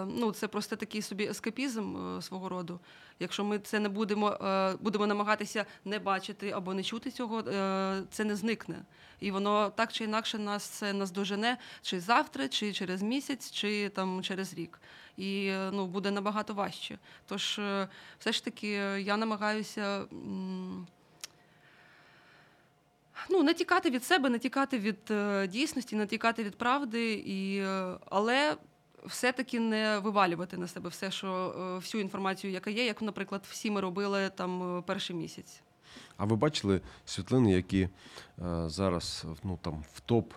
Ну 0.06 0.32
це 0.32 0.48
просто 0.48 0.76
такий 0.76 1.02
собі 1.02 1.24
ескапізм 1.26 1.96
свого 2.20 2.48
роду. 2.48 2.80
Якщо 3.20 3.44
ми 3.44 3.58
це 3.58 3.80
не 3.80 3.88
будемо, 3.88 4.30
е, 4.30 4.76
будемо 4.80 5.06
намагатися 5.06 5.64
не 5.84 5.98
бачити 5.98 6.50
або 6.50 6.74
не 6.74 6.82
чути 6.82 7.10
цього, 7.10 7.40
е, 7.40 8.02
це 8.10 8.24
не 8.24 8.36
зникне. 8.36 8.84
І 9.20 9.30
воно 9.30 9.70
так 9.70 9.92
чи 9.92 10.04
інакше 10.04 10.38
нас 10.38 10.64
це 10.64 10.92
наздожене 10.92 11.58
чи 11.82 12.00
завтра, 12.00 12.48
чи 12.48 12.72
через 12.72 13.02
місяць, 13.02 13.50
чи 13.50 13.88
там 13.88 14.22
через 14.22 14.54
рік. 14.54 14.80
І 15.16 15.46
е, 15.46 15.70
ну, 15.72 15.86
буде 15.86 16.10
набагато 16.10 16.54
важче. 16.54 16.98
Тож, 17.26 17.60
все 18.18 18.32
ж 18.32 18.44
таки, 18.44 18.68
я 18.98 19.16
намагаюся 19.16 20.06
ну, 23.30 23.42
не 23.42 23.54
тікати 23.54 23.90
від 23.90 24.04
себе, 24.04 24.28
не 24.28 24.38
тікати 24.38 24.78
від 24.78 25.10
е, 25.10 25.46
дійсності, 25.46 25.96
не 25.96 26.06
тікати 26.06 26.44
від 26.44 26.56
правди. 26.56 27.12
І, 27.12 27.58
е, 27.58 27.96
але 28.10 28.56
все-таки 29.04 29.60
не 29.60 29.98
вивалювати 29.98 30.56
на 30.56 30.66
себе 30.68 30.88
все, 30.90 31.10
що 31.10 31.54
е, 31.58 31.76
всю 31.78 32.00
інформацію, 32.02 32.52
яка 32.52 32.70
є, 32.70 32.84
як, 32.86 33.02
наприклад, 33.02 33.44
всі 33.50 33.70
ми 33.70 33.80
робили 33.80 34.30
там 34.36 34.78
е, 34.78 34.82
перший 34.86 35.16
місяць. 35.16 35.62
А 36.16 36.24
ви 36.24 36.36
бачили 36.36 36.80
світлини, 37.04 37.52
які 37.52 37.80
е, 37.82 37.88
зараз 38.66 39.24
ну, 39.44 39.58
там, 39.62 39.84
в 39.94 40.00
топ, 40.00 40.32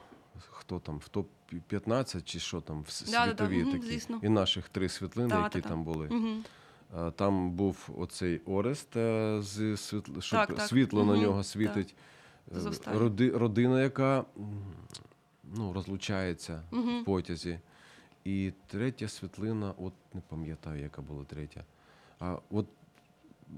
хто 0.50 0.80
там, 0.80 0.98
в 0.98 1.08
топ 1.08 1.30
15 1.68 2.26
чи 2.26 2.40
що 2.40 2.62
там, 2.62 2.82
в 2.84 2.90
с- 2.90 3.12
Да-да-да, 3.12 3.48
такі. 3.72 3.82
звісно. 3.82 4.20
І 4.24 4.30
наших 4.30 4.70
три 4.70 4.90
світлини, 4.90 5.30
Да, 5.30 5.42
які 5.44 5.62
там 5.62 5.84
були. 5.84 6.08
Угу. 6.08 7.12
Там 7.12 7.52
був 7.52 7.90
оцей 7.98 8.42
Орест, 8.46 8.94
з 9.40 9.78
світл... 9.78 10.20
щоб 10.20 10.40
Так, 10.40 10.56
так. 10.56 10.68
світло 10.68 11.06
на 11.06 11.18
нього 11.18 11.44
світить. 11.44 11.96
Роди... 12.86 13.30
Родина, 13.32 13.82
яка 13.82 14.26
ну, 15.44 15.74
розлучається 15.74 16.64
Мгм. 16.72 17.02
в 17.02 17.06
потязі. 17.06 17.60
І 18.28 18.54
третя 18.68 19.08
світлина, 19.08 19.74
от 19.78 19.94
не 20.14 20.22
пам'ятаю, 20.22 20.82
яка 20.82 21.02
була 21.02 21.24
третя. 21.24 21.64
А 22.20 22.38
от 22.50 22.66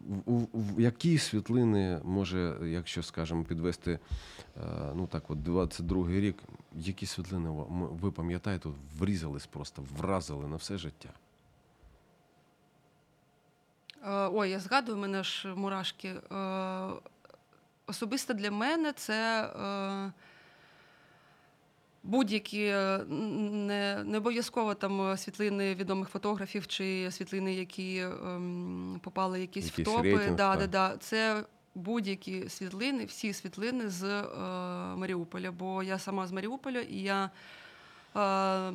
в, 0.08 0.32
в, 0.32 0.48
в 0.54 0.82
які 0.82 1.18
світлини 1.18 2.02
може, 2.04 2.58
якщо 2.64 3.04
скажемо, 3.04 3.44
підвести 3.44 3.92
е, 3.92 4.62
ну 4.96 5.08
так, 5.08 5.32
от 5.32 5.38
22-й 5.38 6.20
рік, 6.20 6.44
які 6.76 7.06
світлини 7.06 7.50
ви 7.70 8.12
пам'ятаєте, 8.12 8.70
врізались 8.98 9.46
просто, 9.48 9.84
вразили 9.98 10.48
на 10.48 10.56
все 10.56 10.78
життя? 10.78 11.10
Е, 14.04 14.30
Ой, 14.34 14.50
я 14.50 14.60
згадую, 14.60 14.98
мене 14.98 15.24
ж 15.24 15.48
мурашки. 15.56 16.08
Е, 16.32 16.90
Особисто 17.88 18.34
для 18.34 18.52
мене 18.52 18.94
це 18.94 19.50
будь-які 22.04 22.64
е, 22.64 22.98
не, 23.08 24.04
не 24.04 24.18
обов'язково 24.18 24.74
там 24.74 25.02
е, 25.12 25.18
світлини 25.18 25.76
відомих 25.76 26.10
фотографів 26.10 26.68
чи 26.68 27.12
світлини, 27.12 27.54
які 27.54 27.98
ем, 28.00 29.00
попали 29.04 29.42
якісь 29.42 29.66
Якийсь 29.66 29.88
в 29.88 29.92
топи. 29.92 30.04
рейтинг, 30.16 30.36
да, 30.36 30.56
да, 30.56 30.68
да. 30.68 30.98
Це 31.00 31.44
будь-які 31.76 32.50
світлини, 32.50 33.06
всі 33.06 33.34
світлини 33.34 33.90
з 33.90 34.04
е, 34.04 34.24
Маріуполя. 34.96 35.52
Бо 35.52 35.84
я 35.84 36.00
сама 36.00 36.28
з 36.28 36.32
Маріуполя, 36.32 36.80
і 36.80 36.96
я. 36.98 37.30
Е, 38.16 38.74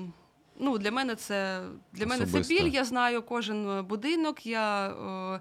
Ну, 0.58 0.78
для 0.78 0.90
мене 0.90 1.14
це 1.14 1.62
для 1.92 2.06
мене 2.06 2.26
це 2.26 2.40
біль. 2.40 2.68
Я 2.68 2.84
знаю 2.84 3.22
кожен 3.22 3.70
е, 3.70 3.82
будинок. 3.82 4.46
Я 4.46 4.88
е, 4.88 5.40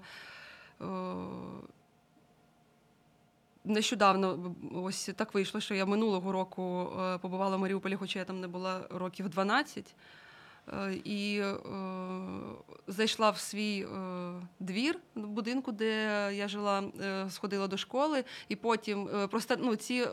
нещодавно 3.64 4.54
ось 4.74 5.10
так 5.16 5.34
вийшло, 5.34 5.60
що 5.60 5.74
я 5.74 5.86
минулого 5.86 6.32
року 6.32 6.92
е, 7.00 7.18
побувала 7.18 7.56
в 7.56 7.60
Маріуполі, 7.60 7.96
хоча 7.96 8.18
я 8.18 8.24
там 8.24 8.40
не 8.40 8.48
була 8.48 8.80
років 8.90 9.28
12. 9.28 9.94
Е, 10.68 10.94
І 11.04 11.38
е, 11.38 11.54
зайшла 12.86 13.30
в 13.30 13.38
свій 13.38 13.80
е, 13.80 13.86
двір 14.60 14.98
в 15.14 15.26
будинку, 15.26 15.72
де 15.72 16.30
я 16.34 16.48
жила, 16.48 16.82
е, 17.02 17.30
сходила 17.30 17.66
до 17.66 17.76
школи, 17.76 18.24
і 18.48 18.56
потім 18.56 19.08
е, 19.14 19.26
просто 19.26 19.56
ну, 19.58 19.76
ці 19.76 20.06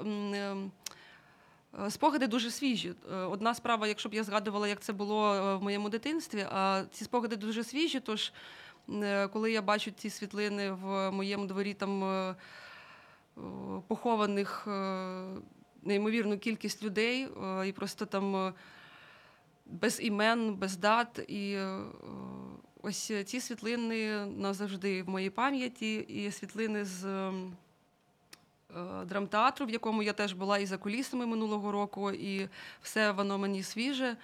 Спогади 1.89 2.27
дуже 2.27 2.51
свіжі. 2.51 2.93
Одна 3.29 3.55
справа, 3.55 3.87
якщо 3.87 4.09
б 4.09 4.13
я 4.13 4.23
згадувала, 4.23 4.67
як 4.67 4.79
це 4.79 4.93
було 4.93 5.57
в 5.57 5.63
моєму 5.63 5.89
дитинстві, 5.89 6.45
а 6.51 6.83
ці 6.91 7.03
спогади 7.03 7.35
дуже 7.35 7.63
свіжі. 7.63 7.99
Тож, 7.99 8.33
коли 9.33 9.51
я 9.51 9.61
бачу 9.61 9.91
ці 9.91 10.09
світлини 10.09 10.71
в 10.71 11.11
моєму 11.11 11.45
дворі, 11.45 11.73
там 11.73 12.03
похованих 13.87 14.67
е, 14.67 14.71
неймовірну 15.83 16.37
кількість 16.37 16.83
людей, 16.83 17.27
е, 17.43 17.67
і 17.67 17.71
просто 17.71 18.05
там 18.05 18.35
е, 18.35 18.53
без 19.65 20.01
імен, 20.01 20.55
без 20.55 20.77
дат. 20.77 21.25
І 21.27 21.51
е, 21.53 21.79
ось 22.81 23.11
ці 23.25 23.39
світлини 23.39 24.25
назавжди 24.25 25.03
в 25.03 25.09
моїй 25.09 25.29
пам'яті, 25.29 25.95
і 25.95 26.31
світлини 26.31 26.85
з. 26.85 27.05
е, 27.05 27.33
драмтеатру, 29.05 29.65
в 29.65 29.69
якому 29.69 30.03
я 30.03 30.13
теж 30.13 30.33
була 30.33 30.57
і 30.57 30.65
за 30.65 30.77
кулісами 30.77 31.25
минулого 31.25 31.71
року, 31.71 32.11
і 32.11 32.49
все 32.81 33.11
воно 33.11 33.37
мені 33.37 33.63
свіже. 33.63 34.17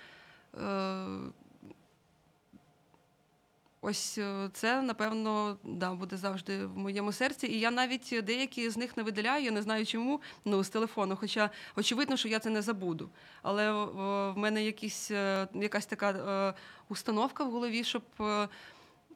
Ось 3.81 4.17
е, 4.17 4.49
це, 4.53 4.81
напевно, 4.81 5.57
да, 5.63 5.93
буде 5.93 6.17
завжди 6.17 6.65
в 6.65 6.77
моєму 6.77 7.11
серці. 7.11 7.47
І 7.47 7.59
я 7.59 7.71
навіть 7.71 8.15
деякі 8.23 8.69
з 8.69 8.77
них 8.77 8.97
не 8.97 9.03
видаляю, 9.03 9.43
я 9.43 9.51
не 9.51 9.61
знаю 9.61 9.85
чому, 9.85 10.21
ну, 10.45 10.63
з 10.63 10.69
телефону. 10.69 11.15
Хоча 11.15 11.49
очевидно, 11.75 12.17
що 12.17 12.27
я 12.27 12.39
це 12.39 12.49
не 12.49 12.61
забуду. 12.61 13.09
Але 13.41 13.71
е, 13.71 13.85
в 14.31 14.37
мене 14.37 14.63
якісь, 14.63 15.11
е, 15.11 15.47
якась 15.53 15.85
така 15.85 16.11
е, 16.11 16.53
установка 16.89 17.43
в 17.43 17.51
голові, 17.51 17.83
щоб 17.83 18.03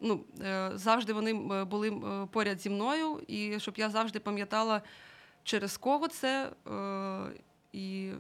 ну, 0.02 0.24
завжди 0.74 1.14
вони 1.14 1.34
були 1.64 2.02
поряд 2.32 2.62
зі 2.62 2.70
мною, 2.70 3.24
і 3.28 3.60
щоб 3.60 3.78
я 3.78 3.90
завжди 3.90 4.20
пам'ятала, 4.20 4.82
через 5.44 5.78
кого 5.78 6.08
це, 6.08 6.52
і 7.74 8.12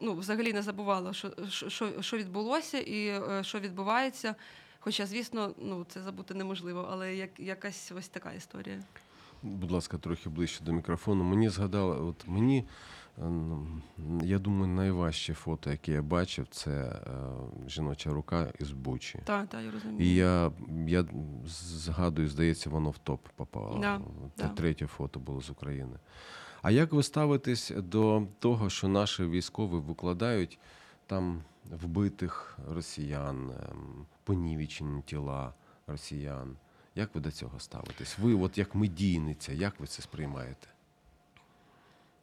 ну, 0.00 0.14
взагалі 0.14 0.52
не 0.52 0.62
забувала, 0.62 1.12
що, 1.12 1.30
що- 1.68 2.02
що, 2.02 2.16
відбулося 2.16 2.78
і 2.78 3.22
що 3.42 3.60
відбувається. 3.60 4.34
Хоча, 4.86 5.06
звісно, 5.06 5.54
ну, 5.58 5.86
це 5.88 6.02
забути 6.02 6.34
неможливо, 6.34 6.88
але 6.90 7.16
як, 7.16 7.40
якась 7.40 7.92
ось 7.96 8.08
така 8.08 8.32
історія. 8.32 8.78
Будь 9.42 9.70
ласка, 9.70 9.98
трохи 9.98 10.28
ближче 10.28 10.64
до 10.64 10.72
мікрофону. 10.72 11.24
Мені 11.24 11.48
згадали, 11.48 12.00
от 12.00 12.28
мені, 12.28 12.58
е, 12.58 13.22
ну, 13.22 13.80
я 14.24 14.38
думаю, 14.38 14.66
найважче 14.66 15.34
фото, 15.34 15.70
яке 15.70 15.92
я 15.92 16.02
бачив, 16.02 16.46
це 16.50 16.70
е, 16.70 17.00
жіноча 17.68 18.10
рука 18.10 18.52
із 18.58 18.70
Бучі. 18.70 19.18
Так, 19.24 19.48
так, 19.48 19.64
я 19.64 19.70
розумію. 19.70 20.10
І 20.10 20.14
я, 20.14 20.52
я 20.86 21.04
згадую, 21.46 22.28
здається, 22.28 22.70
воно 22.70 22.90
в 22.90 22.98
топ 22.98 23.28
попало. 23.36 23.78
Да, 23.78 24.00
Це 24.36 24.42
да. 24.42 24.48
третє 24.48 24.86
фото 24.86 25.20
було 25.20 25.40
з 25.40 25.50
України. 25.50 25.98
А 26.62 26.70
як 26.70 26.92
ви 26.92 27.02
ставитесь 27.02 27.72
до 27.76 28.26
того, 28.38 28.70
що 28.70 28.88
наші 28.88 29.24
військові 29.24 29.80
викладають 29.80 30.58
там 31.06 31.42
вбитих 31.70 32.58
росіян, 32.68 33.50
ем, 33.50 34.06
понівечені 34.24 35.02
тіла 35.02 35.54
росіян? 35.86 36.56
Як 36.94 37.14
ви 37.14 37.20
до 37.20 37.30
цього 37.30 37.60
ставитесь? 37.60 38.18
Ви, 38.18 38.34
от 38.34 38.58
як 38.58 38.74
медійниця, 38.74 39.52
як 39.52 39.80
ви 39.80 39.86
це 39.86 40.02
сприймаєте? 40.02 40.68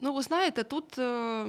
Ну, 0.00 0.14
ви 0.14 0.22
знаєте, 0.22 0.64
тут 0.64 0.98
е, 0.98 1.46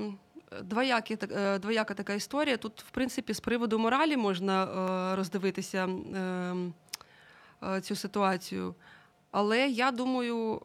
двоякі, 0.64 1.18
е, 1.32 1.60
двояка 1.60 1.94
така 1.94 2.14
історія. 2.14 2.58
Тут, 2.58 2.82
в 2.82 2.90
принципі, 2.90 3.34
з 3.34 3.40
приводу 3.40 3.80
моралі 3.80 4.18
можна 4.18 4.64
е, 4.64 5.16
роздивитися 5.16 5.88
е, 5.88 6.56
е, 7.64 7.82
цю 7.82 7.96
ситуацію. 7.96 8.76
Але 9.32 9.70
я 9.70 9.92
думаю, 9.92 10.62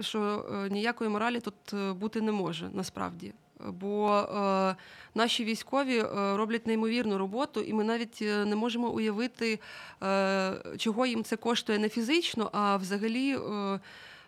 що 0.00 0.46
ніякої 0.70 1.10
моралі 1.10 1.40
тут 1.40 1.94
бути 1.96 2.20
не 2.20 2.32
може 2.32 2.70
насправді. 2.72 3.34
Бо 3.66 4.18
е, 4.18 4.76
наші 5.14 5.44
військові 5.44 5.98
е, 5.98 6.04
роблять 6.36 6.66
неймовірну 6.66 7.18
роботу, 7.18 7.60
і 7.60 7.72
ми 7.72 7.84
навіть 7.84 8.18
е, 8.22 8.44
не 8.44 8.56
можемо 8.56 8.88
уявити, 8.88 9.60
е, 10.02 10.62
чого 10.78 11.06
їм 11.06 11.24
це 11.24 11.36
коштує 11.36 11.78
не 11.78 11.88
фізично, 11.88 12.50
а 12.52 12.76
взагалі 12.76 13.36
е, 13.36 13.80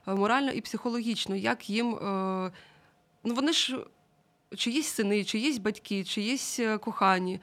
морально 0.06 0.50
і 0.50 0.60
психологічно, 0.60 1.36
як 1.36 1.70
їм. 1.70 1.94
Е, 1.94 2.52
ну 3.24 3.34
вони 3.34 3.52
ж 3.52 3.78
чиїсь 4.56 4.88
сини, 4.88 5.24
чиїсь 5.24 5.58
батьки, 5.58 6.04
чиїсь 6.04 6.60
кохані, 6.80 7.40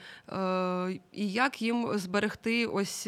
і 1.11 1.31
як 1.31 1.61
їм 1.61 1.97
зберегти 1.97 2.65
ось 2.65 3.07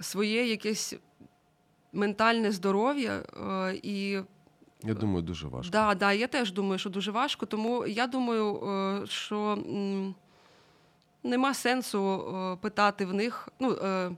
своє 0.00 0.46
якесь 0.46 0.94
ментальне 1.92 2.52
здоров'я. 2.52 3.22
І 3.82 4.18
Я 4.82 4.94
думаю, 4.94 5.22
дуже 5.22 5.48
важко. 5.48 5.70
да, 5.72 5.94
да, 5.94 6.12
я 6.12 6.26
теж 6.26 6.52
думаю, 6.52 6.78
що 6.78 6.90
дуже 6.90 7.10
важко. 7.10 7.46
Тому 7.46 7.86
я 7.86 8.06
думаю, 8.06 8.68
е, 9.02 9.06
що 9.06 9.58
нема 11.22 11.54
сенсу 11.54 12.00
е, 12.02 12.56
питати 12.56 13.06
в 13.06 13.14
них. 13.14 13.48
Ну, 13.60 13.72
е, 13.72 14.10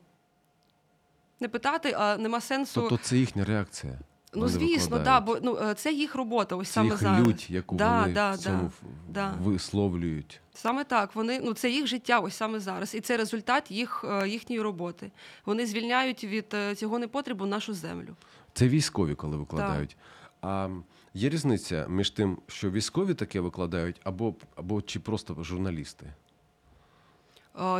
не 1.40 1.49
питати, 1.49 1.94
а 1.99 2.16
нема 2.16 2.40
сенсу. 2.40 2.81
Тобто 2.81 2.97
це 3.05 3.16
їхня 3.16 3.44
реакція. 3.44 3.99
Ну, 4.35 4.49
звісно, 4.49 4.99
да, 4.99 5.21
бо 5.21 5.38
ну, 5.42 5.75
це 5.77 5.92
їх 5.92 6.14
робота, 6.14 6.57
ось 6.57 6.68
це 6.68 6.75
саме 6.75 6.88
їх 6.88 6.99
зараз. 6.99 7.27
лють, 7.27 7.51
яку 7.51 7.77
Да, 7.77 8.01
вони 8.01 8.12
да, 8.12 8.31
в 8.31 8.38
цьому 8.38 8.71
да, 9.09 9.35
висловлюють. 9.42 10.40
Саме 10.55 10.85
так. 10.85 11.14
Вони 11.14 11.40
ну 11.44 11.55
це 11.55 11.71
їх 11.71 11.87
життя, 11.87 12.18
ось 12.18 12.37
саме 12.37 12.61
зараз, 12.61 12.94
і 12.94 13.01
це 13.01 13.16
результат 13.16 13.71
їх 13.71 14.05
їхньої 14.27 14.62
роботи. 14.62 15.11
Вони 15.47 15.66
звільняють 15.66 16.25
від 16.25 16.57
цього 16.77 16.99
непотребу 16.99 17.47
нашу 17.47 17.75
землю. 17.75 18.16
Це 18.53 18.68
військові, 18.68 19.14
коли 19.14 19.37
викладають. 19.37 19.97
А 20.42 20.68
є 21.14 21.29
різниця 21.29 21.87
між 21.88 22.11
тим, 22.11 22.38
що 22.46 22.70
військові 22.70 23.14
таке 23.14 23.40
викладають, 23.40 24.01
або, 24.05 24.35
або 24.57 24.83
чи 24.83 25.01
просто 25.01 25.37
журналісти? 25.44 26.14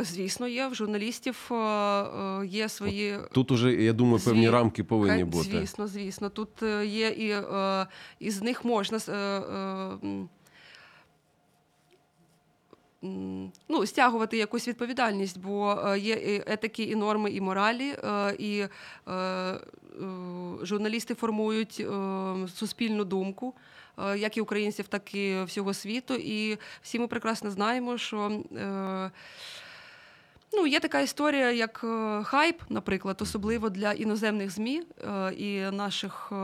Звісно, 0.01 0.47
є 0.47 0.67
в 0.67 0.75
журналістів 0.75 1.47
е, 1.51 1.55
е, 1.55 2.45
є 2.45 2.69
свої 2.69 3.19
Тут 3.31 3.51
уже, 3.51 3.73
я 3.73 3.93
думаю, 3.93 4.23
певні 4.25 4.47
Зві- 4.47 4.51
рамки 4.51 4.83
повинні 4.83 5.23
бути. 5.23 5.49
Звісно, 5.49 5.87
звісно. 5.87 6.29
Тут 6.29 6.63
е, 6.63 6.85
є 6.85 7.07
і, 7.09 7.35
і 8.19 8.31
з 8.31 8.41
них 8.41 8.65
можна. 8.65 8.99
Ну, 13.01 13.85
стягувати 13.85 14.37
якусь 14.37 14.67
відповідальність, 14.67 15.39
бо 15.39 15.83
е, 15.85 15.99
є 15.99 16.43
етики, 16.47 16.83
і 16.83 16.95
норми, 16.95 17.31
і 17.31 17.41
моралі, 17.41 17.95
е, 18.03 18.35
і 18.39 18.65
е, 19.07 19.59
журналісти 20.61 21.15
формують 21.15 21.85
суспільну 22.55 23.05
думку. 23.05 23.53
Як 24.15 24.37
і 24.37 24.41
українців, 24.41 24.87
так 24.87 25.15
і 25.15 25.43
всього 25.43 25.73
світу. 25.73 26.13
І 26.13 26.57
всі 26.81 26.99
ми 26.99 27.07
прекрасно 27.07 27.51
знаємо, 27.51 27.97
що 27.97 28.41
е, 28.57 29.11
ну, 30.53 30.67
є 30.67 30.79
така 30.79 30.99
історія, 30.99 31.51
як 31.51 31.85
хайп, 32.23 32.61
наприклад, 32.69 33.21
особливо 33.21 33.69
для 33.69 33.91
іноземних 33.91 34.51
ЗМІ 34.51 34.83
е, 35.01 35.33
і 35.33 35.61
наших 35.61 36.29
е, 36.31 36.35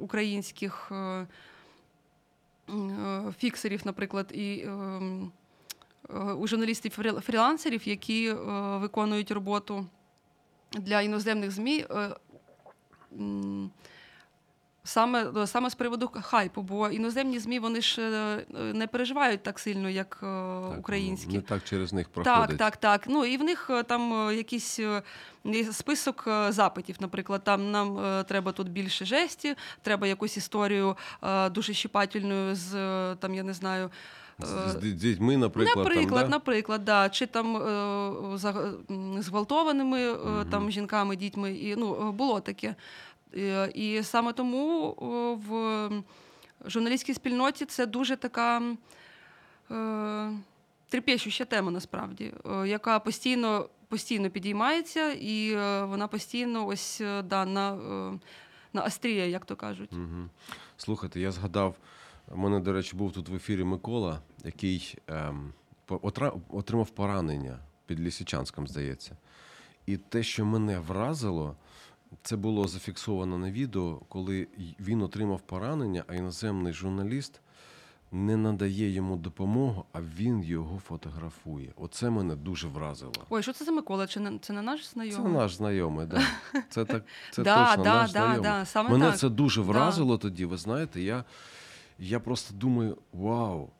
українських 0.00 0.92
фіксерів, 3.38 3.80
наприклад, 3.84 4.30
і 4.34 4.62
ем, 4.66 5.32
у 6.38 6.46
журналістів 6.46 6.92
фрі- 6.98 7.20
фрілансерів, 7.20 7.88
які 7.88 8.28
е, 8.28 8.34
виконують 8.78 9.30
роботу 9.30 9.86
для 10.72 11.00
іноземних 11.00 11.50
ЗМІ. 11.50 11.86
Е, 14.96 15.00
м, 15.00 15.26
Саме, 15.32 15.46
саме 15.46 15.70
з 15.70 15.74
приводу 15.74 16.10
хайпу, 16.22 16.62
бо 16.62 16.88
іноземні 16.88 17.38
ЗМІ 17.38 17.58
вони 17.58 17.80
ж 17.80 18.02
е, 18.02 18.44
не 18.74 18.86
переживають 18.86 19.42
так 19.42 19.58
сильно, 19.58 19.88
як 19.90 20.18
е, 20.22 20.26
Так, 20.70 20.78
українські. 20.78 21.32
Не 21.36 21.40
так 21.40 21.64
через 21.64 21.92
них 21.92 22.06
Так, 22.08 22.24
проходить. 22.24 22.58
так, 22.58 22.76
так. 22.76 23.04
Ну 23.08 23.24
і 23.24 23.36
в 23.36 23.42
них 23.44 23.66
е, 23.70 23.82
там 23.82 24.28
е, 24.28 24.34
якийсь 24.34 24.78
е, 24.80 25.02
список 25.72 26.24
е, 26.26 26.52
запитів. 26.52 26.96
Наприклад, 27.00 27.44
там 27.44 27.70
нам 27.70 27.98
е, 27.98 28.24
треба 28.24 28.52
тут 28.52 28.68
більше 28.70 29.04
жесті, 29.04 29.54
треба 29.82 30.06
якусь 30.06 30.36
історію 30.36 30.96
е, 31.22 31.50
дуже 31.50 31.72
щепательну 31.72 32.54
з 32.54 32.74
е, 32.74 33.16
там, 33.20 33.34
я 33.34 33.42
не 33.42 33.52
знаю. 33.54 33.90
З, 34.40 34.76
е, 34.76 34.90
дітьми, 34.92 35.36
наприклад, 35.36 35.76
Наприклад, 35.86 36.20
там, 36.20 36.30
да? 36.30 36.36
наприклад, 36.36 36.84
да. 36.84 37.08
чи 37.08 37.26
там 37.26 37.56
е, 37.56 38.38
за- 38.38 38.72
зґвалтованими 39.18 40.00
е, 40.00 40.14
Мгм. 40.14 40.50
там 40.50 40.70
жінками, 40.70 41.16
дітьми, 41.16 41.52
і 41.52 41.76
ну 41.76 42.08
е, 42.08 42.12
було 42.12 42.40
таке. 42.40 42.74
Е, 43.36 43.70
І 43.74 44.02
саме 44.02 44.32
тому 44.32 44.90
е, 44.90 45.04
в 45.48 45.90
журналістській 46.66 47.14
спільноті 47.14 47.64
це 47.64 47.86
дуже 47.86 48.16
така 48.16 48.62
е, 49.70 50.32
трепещуща 50.88 51.44
тема, 51.44 51.70
насправді, 51.70 52.32
яка 52.66 52.98
постійно, 52.98 53.68
постійно 53.88 54.30
підіймається, 54.30 55.12
і 55.12 55.54
вона 55.86 56.08
постійно 56.08 56.66
ось 56.66 57.02
да, 57.24 57.44
на, 57.44 57.76
на 58.72 58.82
остріє, 58.82 59.30
як 59.30 59.44
то 59.44 59.56
кажуть. 59.56 59.92
Угу. 59.92 60.28
Слухайте, 60.76 61.20
я 61.20 61.32
згадав, 61.32 61.74
у 62.28 62.36
мене, 62.36 62.60
до 62.60 62.72
речі, 62.72 62.96
був 62.96 63.12
тут 63.12 63.28
в 63.28 63.34
ефірі 63.34 63.64
Микола, 63.64 64.20
який 64.44 64.98
ем, 65.06 65.52
отримав 66.50 66.90
поранення 66.90 67.58
під 67.86 68.00
Лісичанськом, 68.00 68.68
здається. 68.68 69.16
І 69.86 69.96
те, 69.96 70.22
що 70.22 70.44
мене 70.44 70.78
вразило, 70.78 71.56
це 72.22 72.36
було 72.36 72.68
зафіксовано 72.68 73.38
на 73.38 73.50
відео, 73.50 74.00
коли 74.08 74.46
він 74.80 75.02
отримав 75.02 75.40
поранення, 75.40 76.04
а 76.06 76.14
іноземний 76.14 76.72
журналіст 76.72 77.40
не 78.12 78.36
надає 78.36 78.90
йому 78.90 79.16
допомогу, 79.16 79.84
а 79.92 80.00
він 80.00 80.42
його 80.42 80.78
фотографує. 80.78 81.72
Оце 81.76 82.10
мене 82.10 82.36
дуже 82.36 82.68
вразило. 82.68 83.12
Ой, 83.30 83.42
що 83.42 83.52
це 83.52 83.64
за 83.64 83.72
Микола? 83.72 84.06
Чи 84.06 84.20
не, 84.20 84.38
це 84.38 84.52
не 84.52 84.62
наш 84.62 84.88
знайомий? 84.88 85.32
Це 85.32 85.38
наш 85.38 85.54
знайомий, 85.54 86.06
да. 86.06 86.22
Це 86.68 86.84
так, 86.84 87.02
це 87.32 87.42
да, 87.42 87.66
точно 87.66 87.84
да, 87.84 87.94
наш 87.94 88.12
да, 88.12 88.18
знайомий. 88.18 88.42
да, 88.42 88.64
саме 88.64 88.90
Мене 88.90 89.06
так. 89.06 89.18
це 89.18 89.28
дуже 89.28 89.60
Да. 89.60 89.66
вразило 89.66 90.18
тоді. 90.18 90.44
Ви 90.44 90.56
знаєте, 90.56 91.00
я, 91.02 91.24
я 91.98 92.20
просто 92.20 92.54
думаю: 92.54 92.98
вау. 93.12 93.70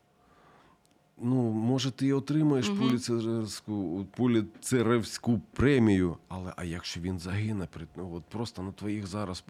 Ну, 1.22 1.50
може, 1.50 1.90
ти 1.90 2.12
отримаєш 2.12 2.68
Мгм. 2.68 2.78
пуліцерівську, 2.78 4.06
пуліцерівську 4.16 5.40
премію, 5.52 6.16
але 6.28 6.52
а 6.56 6.64
якщо 6.64 7.00
він 7.00 7.18
загине 7.18 7.68
ну, 7.96 8.14
от 8.14 8.24
просто 8.24 8.62
на 8.62 8.72
твоїх 8.72 9.06
зараз 9.06 9.44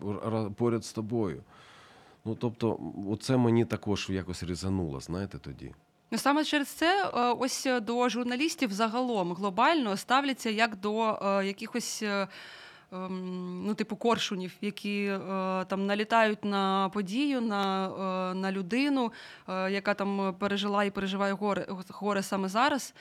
поряд 0.56 0.84
з 0.84 0.92
тобою. 0.92 1.42
Ну, 2.24 2.34
тобто, 2.34 2.78
оце 3.10 3.36
мені 3.36 3.64
також 3.64 4.10
якось 4.10 4.42
різануло, 4.42 5.00
знаєте, 5.00 5.38
тоді. 5.38 5.72
Ну, 6.10 6.18
саме 6.18 6.44
через 6.44 6.68
це 6.68 7.04
е, 7.04 7.32
ось 7.32 7.66
е, 7.66 7.80
до 7.80 8.08
журналістів 8.08 8.72
загалом 8.72 9.32
глобально 9.32 9.96
ставляться 9.96 10.50
як 10.50 10.76
до 10.76 11.18
е, 11.22 11.46
якихось. 11.46 12.04
Ем, 12.92 13.48
Ну, 13.68 13.74
типу 13.74 13.96
коршунів, 13.96 14.52
які 14.60 15.04
е, 15.04 15.18
там 15.64 15.86
налітають 15.86 16.44
на 16.44 16.88
подію, 16.88 17.40
на, 17.40 17.86
е, 17.86 18.34
на 18.34 18.52
людину, 18.52 19.12
е, 19.48 19.70
яка 19.70 19.94
там 19.94 20.34
пережила 20.38 20.84
і 20.84 20.90
переживає 20.90 21.32
горе, 21.32 21.66
горе 21.88 22.22
саме 22.22 22.48
зараз. 22.48 22.94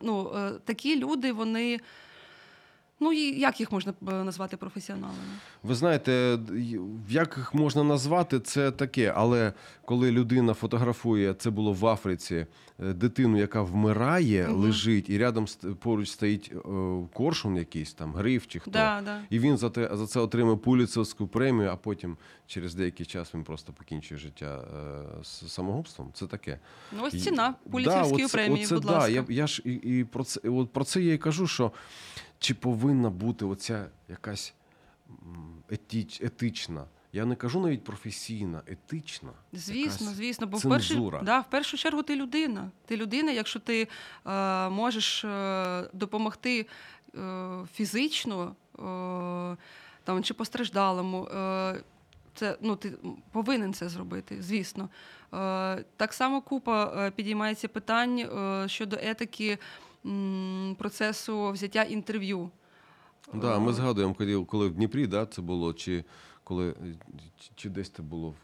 Ну, 0.00 0.32
такі 0.64 0.98
люди, 0.98 1.32
вони. 1.32 1.80
Ну, 3.02 3.12
і 3.12 3.40
як 3.40 3.60
їх 3.60 3.72
можна 3.72 3.92
е, 4.08 4.12
назвати 4.12 4.56
професіоналами? 4.56 5.18
Ви 5.62 5.74
знаєте, 5.74 6.38
як 7.08 7.34
їх 7.36 7.54
можна 7.54 7.84
назвати, 7.84 8.40
це 8.40 8.70
таке. 8.70 9.12
Але 9.16 9.52
коли 9.84 10.10
людина 10.10 10.54
фотографує, 10.54 11.34
це 11.34 11.50
було 11.50 11.72
в 11.72 11.86
Африці, 11.86 12.46
е, 12.80 12.92
дитину, 12.92 13.38
яка 13.38 13.62
вмирає, 13.62 14.48
Мгм. 14.48 14.56
лежить, 14.60 15.10
і 15.10 15.18
рядом 15.18 15.46
поруч 15.80 16.10
стоїть 16.10 16.52
е, 16.54 16.58
коршун 17.12 17.56
якийсь 17.56 17.92
там, 17.94 18.12
гриф 18.14 18.46
чи 18.46 18.58
хто. 18.58 18.70
Да, 18.70 19.02
да. 19.04 19.20
І 19.30 19.38
він 19.38 19.56
за, 19.56 19.70
те, 19.70 19.90
за 19.92 20.06
це 20.06 20.20
отримує 20.20 20.56
пуліцерську 20.56 21.26
премію, 21.26 21.68
а 21.70 21.76
потім 21.76 22.16
через 22.46 22.74
деякий 22.74 23.06
час 23.06 23.34
він 23.34 23.44
просто 23.44 23.72
покінчує 23.72 24.20
життя 24.20 24.64
з 25.22 25.52
самогубством. 25.52 26.10
Це 26.14 26.26
таке. 26.26 26.58
Ну, 26.96 27.02
ось 27.04 27.22
ціна 27.24 27.54
Да, 27.64 27.70
пуліцерської 27.70 28.24
оце- 28.24 28.32
премії, 28.36 28.64
оце 28.64 28.74
будь 28.74 28.84
да. 28.84 28.92
ласка. 28.92 29.08
Я, 29.10 29.24
я 29.28 29.46
ж 29.46 29.62
і, 29.64 29.72
і 29.72 30.04
про 30.04 30.24
це, 30.24 30.40
от 30.44 30.72
про 30.72 30.84
це 30.84 31.00
я 31.02 31.12
і 31.12 31.18
кажу, 31.18 31.46
що 31.46 31.72
чи 32.42 32.54
повинна 32.54 33.10
бути 33.10 33.44
оця 33.44 33.86
якась 34.08 34.54
етич, 35.70 36.20
етична. 36.20 36.84
Я 37.12 37.24
не 37.24 37.34
кажу 37.34 37.60
навіть 37.60 37.84
професійна, 37.84 38.62
етична. 38.66 39.30
Звісно, 39.52 40.10
звісно, 40.10 40.46
бо 40.46 40.56
в 40.58 40.62
першу, 40.62 41.20
да, 41.22 41.40
в 41.40 41.50
першу 41.50 41.76
чергу 41.76 42.02
ти 42.02 42.16
людина. 42.16 42.70
Ти 42.86 42.96
людина, 42.96 43.32
якщо 43.32 43.58
ти 43.60 43.88
е, 44.26 44.68
можеш 44.68 45.24
е, 45.24 45.88
допомогти 45.92 46.66
е, 47.14 47.66
фізично 47.74 48.56
е, 48.74 49.56
там, 50.04 50.22
чи 50.22 50.34
постраждалому, 50.34 51.24
е, 51.26 51.82
це, 52.34 52.56
ну, 52.60 52.76
ти 52.76 52.92
повинен 53.32 53.74
це 53.74 53.88
зробити, 53.88 54.42
звісно. 54.42 54.88
Е, 55.34 55.84
так 55.96 56.12
само 56.12 56.40
купа 56.40 56.94
е, 56.96 57.10
підіймається 57.10 57.68
питань 57.68 58.18
е, 58.18 58.68
щодо 58.68 58.96
етики 59.00 59.58
процесу 60.78 61.50
взяття 61.50 61.82
інтерв'ю. 61.82 62.50
Да, 63.34 63.58
ми 63.58 63.70
Е, 63.70 63.74
згадуємо, 63.74 64.14
коли, 64.14 64.44
коли 64.44 64.68
в 64.68 64.74
Дніпрі, 64.74 65.06
да, 65.06 65.26
це 65.26 65.42
було, 65.42 65.72
чи 65.72 66.04
коли 66.44 66.74
чи, 67.40 67.50
чи 67.54 67.68
десь 67.68 67.90
це 67.90 68.02
було, 68.02 68.34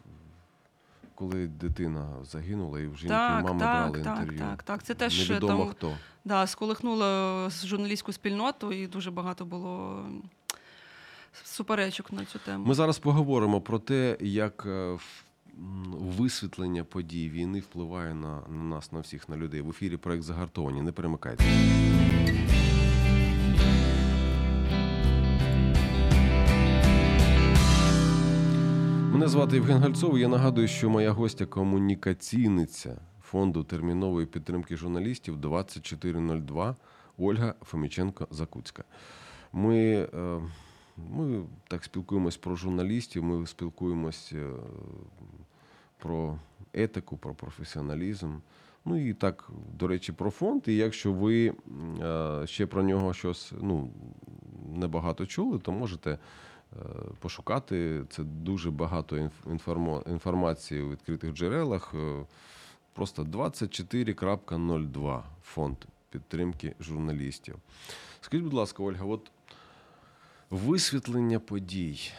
коли 1.14 1.46
дитина 1.46 2.24
загинула, 2.24 2.80
і 2.80 2.86
в 2.86 2.96
жінки 2.96 3.08
Так, 3.14 3.44
мами 3.44 3.60
так, 3.60 3.90
брали 3.90 4.04
так, 4.04 4.18
інтерв'ю. 4.18 4.38
так, 4.38 4.62
так. 4.62 4.82
Це 4.82 4.94
теж, 4.94 5.28
Невідомо 5.30 5.64
там, 5.64 5.70
хто. 5.72 5.96
Да, 6.24 6.46
сколихнуло 6.46 7.50
журналістську 7.50 8.12
спільноту, 8.12 8.72
і 8.72 8.86
дуже 8.86 9.10
багато 9.10 9.44
було 9.44 10.04
суперечок 11.44 12.12
на 12.12 12.24
цю 12.24 12.38
тему. 12.38 12.64
Ми 12.66 12.74
зараз 12.74 12.98
поговоримо 12.98 13.60
про 13.60 13.78
те, 13.78 14.16
як 14.20 14.62
е, 14.66 14.98
висвітлення 16.18 16.84
подій 16.84 17.28
війни 17.28 17.60
впливає 17.60 18.14
на, 18.14 18.42
на 18.48 18.62
нас, 18.62 18.92
на 18.92 19.00
всіх, 19.00 19.28
на 19.28 19.36
людей. 19.36 19.60
В 19.60 19.70
ефірі 19.70 19.96
проект 19.96 20.22
загартовані. 20.22 20.82
Не 20.82 20.92
перемикайте. 20.92 21.44
Мене 29.12 29.28
звати 29.28 29.56
Євген 29.56 29.78
Гальцов. 29.78 30.18
Я 30.18 30.28
нагадую, 30.28 30.68
що 30.68 30.90
моя 30.90 31.10
гостя 31.10 31.46
комунікаційниця 31.46 33.00
фонду 33.22 33.64
термінової 33.64 34.26
підтримки 34.26 34.76
журналістів 34.76 35.36
2402 35.36 36.76
Ольга 37.18 37.54
Фоміченко-Закуцька. 37.72 38.82
Ми, 39.52 40.08
е, 40.14 40.40
ми 41.10 41.44
так 41.68 41.84
спілкуємось 41.84 42.36
про 42.36 42.56
журналістів, 42.56 43.24
ми 43.24 43.46
спілкуємось 43.46 44.32
е, 44.32 44.50
про 45.98 46.38
етику, 46.72 47.16
про 47.16 47.34
професіоналізм. 47.34 48.34
Ну 48.84 49.08
і 49.08 49.14
так, 49.14 49.50
до 49.74 49.88
речі, 49.88 50.12
про 50.12 50.30
фонд. 50.30 50.62
І 50.66 50.76
якщо 50.76 51.12
ви 51.12 51.54
е, 52.02 52.42
ще 52.46 52.66
про 52.66 52.82
нього 52.82 53.14
щось 53.14 53.52
ну, 53.60 53.90
небагато 54.74 55.26
чули, 55.26 55.58
то 55.58 55.72
можете 55.72 56.10
е, 56.10 56.18
пошукати. 57.20 58.04
Це 58.10 58.24
дуже 58.24 58.70
багато 58.70 59.30
інформації 60.06 60.82
у 60.82 60.90
відкритих 60.90 61.34
джерелах. 61.34 61.94
Просто 62.92 63.22
24.02 63.22 65.22
фонд 65.42 65.76
підтримки 66.10 66.74
журналістів. 66.80 67.56
Скажіть, 68.20 68.44
будь 68.44 68.54
ласка, 68.54 68.82
Ольга, 68.82 69.04
от 69.04 69.30
висвітлення 70.50 71.40
подій. 71.40 72.10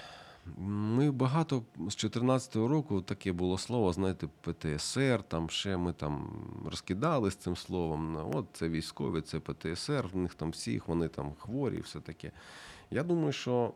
Ми 0.58 1.12
багато 1.12 1.64
з 1.78 2.06
14-го 2.06 2.68
року 2.68 3.02
таке 3.02 3.32
було 3.32 3.58
слово, 3.58 3.94
знаєте, 3.94 4.28
ПТСР, 4.42 5.24
там 5.28 5.50
ще 5.50 5.78
ми 5.78 5.94
там 5.94 6.32
розкидали 6.66 7.32
з 7.32 7.36
цим 7.36 7.56
словом. 7.56 8.14
Ну, 8.14 8.32
От 8.34 8.46
це 8.54 8.70
військові, 8.70 9.22
це 9.22 9.40
ПТСР, 9.40 10.08
в 10.14 10.18
них 10.18 10.34
там 10.34 10.50
всіх, 10.50 10.88
вони 10.88 11.08
там 11.08 11.34
хворі, 11.40 11.78
і 11.78 11.82
все 11.82 12.00
таке. 12.00 12.32
Я 12.92 13.04
думаю, 13.04 13.32
що 13.32 13.74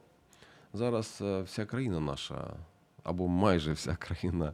зараз 0.73 1.19
е, 1.21 1.41
вся 1.41 1.65
країна 1.65 1.99
наша, 1.99 2.55
або 3.03 3.27
майже 3.27 3.73
вся 3.73 3.95
країна 3.95 4.53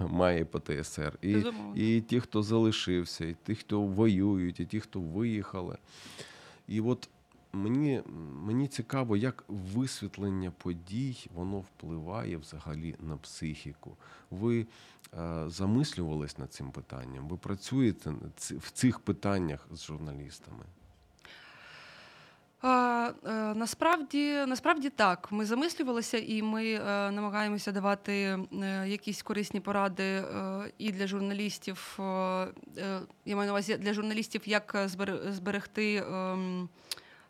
має 0.00 0.44
ПТСР. 0.44 1.18
І, 1.22 1.44
і 1.74 2.00
ті, 2.00 2.20
хто 2.20 2.42
залишився, 2.42 3.24
і 3.24 3.36
ті, 3.46 3.54
хто 3.54 3.80
воюють, 3.80 4.60
і 4.60 4.66
ті, 4.66 4.80
хто 4.80 5.00
виїхали. 5.00 5.78
І 6.68 6.80
от 6.80 7.08
мені, 7.52 8.02
мені 8.46 8.68
цікаво, 8.68 9.16
як 9.16 9.44
висвітлення 9.48 10.50
подій 10.50 11.26
воно 11.34 11.58
впливає 11.58 12.36
взагалі 12.36 12.96
на 13.00 13.16
психіку. 13.16 13.96
Ви 14.30 14.66
е, 15.18 15.44
замислювались 15.46 16.38
над 16.38 16.52
цим 16.52 16.70
питанням? 16.70 17.28
Ви 17.28 17.36
працюєте 17.36 18.10
в 18.36 18.70
цих 18.70 19.00
питаннях 19.00 19.66
з 19.72 19.84
журналістами? 19.84 20.64
А, 22.62 23.10
е, 23.26 23.30
насправді, 23.54 24.32
насправді 24.46 24.90
так. 24.90 25.32
Ми 25.32 25.44
замислювалися 25.44 26.18
і 26.18 26.42
ми 26.42 26.72
е, 26.72 26.80
намагаємося 27.10 27.72
давати 27.72 28.12
е, 28.12 28.88
якісь 28.88 29.22
корисні 29.22 29.60
поради 29.60 30.24
і 30.78 30.92
для 30.92 31.06
журналістів. 31.06 31.98
я 33.24 33.36
маю 33.36 33.46
на 33.46 33.50
увазі 33.50 33.76
для 33.76 33.94
журналістів, 33.94 34.42
як 34.44 34.74
збере- 34.74 35.32
зберегти. 35.32 36.04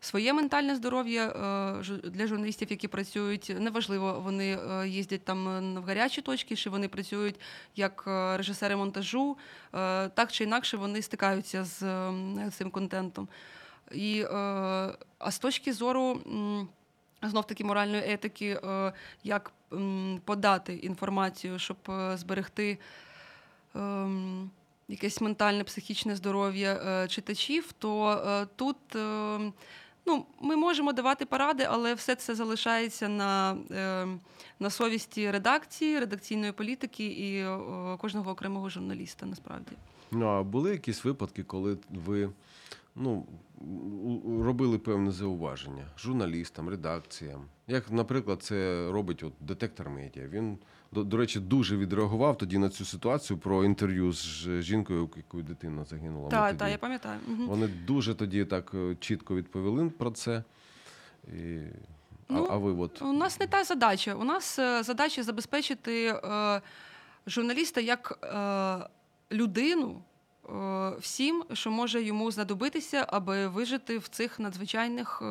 Своє 0.01 0.33
ментальне 0.33 0.77
здоров'я 0.77 1.27
е, 1.29 2.11
для 2.11 2.27
журналістів, 2.27 2.69
які 2.71 2.89
працюють, 2.89 3.53
неважливо, 3.59 4.21
вони 4.21 4.59
е, 4.59 4.89
їздять 4.89 5.25
там 5.25 5.49
е, 5.49 5.81
в 5.81 5.85
гарячі 5.85 6.23
точки, 6.23 6.57
чи 6.57 6.71
вони 6.71 6.89
працюють 6.89 7.41
як 7.77 8.03
режисери 8.37 8.77
монтажу, 8.77 9.37
так 10.15 10.33
чи 10.33 10.45
інакше 10.45 10.77
вони 10.77 11.03
стикаються 11.03 11.65
з 11.65 11.81
цим 12.51 12.71
контентом. 12.71 13.29
І, 13.93 14.25
а 15.19 15.31
з 15.31 15.39
точки 15.39 15.73
зору 15.73 16.21
знов 17.23 17.47
таки 17.47 17.65
моральної 17.65 18.03
етики, 18.07 18.61
як 19.25 19.53
подати 20.25 20.75
інформацію, 20.75 21.59
щоб 21.59 21.77
зберегти 22.15 22.79
якесь 24.89 25.21
ментальне 25.21 25.65
психічне 25.65 26.17
здоров'я 26.17 27.07
читачів, 27.09 27.73
то 27.73 28.47
тут 28.57 28.77
ну, 30.09 30.27
ми 30.41 30.57
можемо 30.57 30.93
давати 30.93 31.27
поради, 31.27 31.67
але 31.71 31.95
все 31.95 32.15
це 32.15 32.35
залишається 32.35 33.09
на, 33.09 33.57
е, 33.71 34.07
на 34.61 34.71
совісті 34.71 35.31
редакції, 35.31 36.01
редакційної 36.01 36.53
політики 36.53 37.07
і 37.07 37.39
е, 37.39 37.59
кожного 37.99 38.31
окремого 38.31 38.69
журналіста 38.69 39.27
насправді. 39.27 39.73
Ну 40.11 40.27
а 40.27 40.43
були 40.43 40.71
якісь 40.71 41.05
випадки, 41.05 41.43
коли 41.43 41.79
ви 41.91 42.31
ну, 42.97 43.27
робили 44.43 44.79
певне 44.79 45.11
зауваження 45.11 45.87
журналістам, 45.99 46.69
редакціям? 46.69 47.45
Як, 47.67 47.91
наприклад, 47.91 48.43
це 48.43 48.89
робить 48.91 49.23
от 49.23 49.33
детектор 49.41 49.91
медіа. 49.91 50.29
Він, 50.29 50.59
до, 50.93 51.05
до 51.05 51.17
речі, 51.17 51.41
дуже 51.41 51.77
відреагував 51.77 52.39
тоді 52.39 52.59
на 52.59 52.69
цю 52.69 52.85
ситуацію 52.85 53.39
про 53.39 53.65
інтерв'ю 53.65 54.13
з 54.13 54.49
жінкою, 54.63 55.05
у 55.05 55.17
якої 55.17 55.43
дитина 55.43 55.85
загинула. 55.85 56.29
Так, 56.31 56.57
так, 56.57 56.71
я 56.71 56.79
пам'ятаю. 56.79 57.21
Вони 57.47 57.67
дуже 57.67 58.15
тоді 58.15 58.45
так 58.45 58.73
е, 58.75 58.97
чітко 59.01 59.35
відповіли 59.35 59.91
про 59.91 60.11
це. 60.11 60.43
І... 61.29 61.59
Ну, 62.29 62.47
а, 62.51 62.55
а 62.55 62.57
ви 62.57 62.73
от 62.73 63.03
У 63.03 63.13
нас 63.13 63.41
не 63.41 63.47
та 63.47 63.65
задача. 63.65 64.15
У 64.15 64.25
нас 64.25 64.59
е, 64.59 64.83
задача 64.83 65.23
забезпечити 65.23 66.07
е, 66.07 66.61
журналіста 67.27 67.81
як 67.81 68.19
е, 68.23 69.37
людину 69.37 70.03
е, 70.49 70.93
всім, 71.01 71.45
що 71.53 71.71
може 71.71 72.03
йому 72.03 72.31
знадобитися, 72.31 73.07
аби 73.09 73.49
вижити 73.49 73.99
в 73.99 74.09
цих 74.09 74.39
надзвичайних 74.39 75.23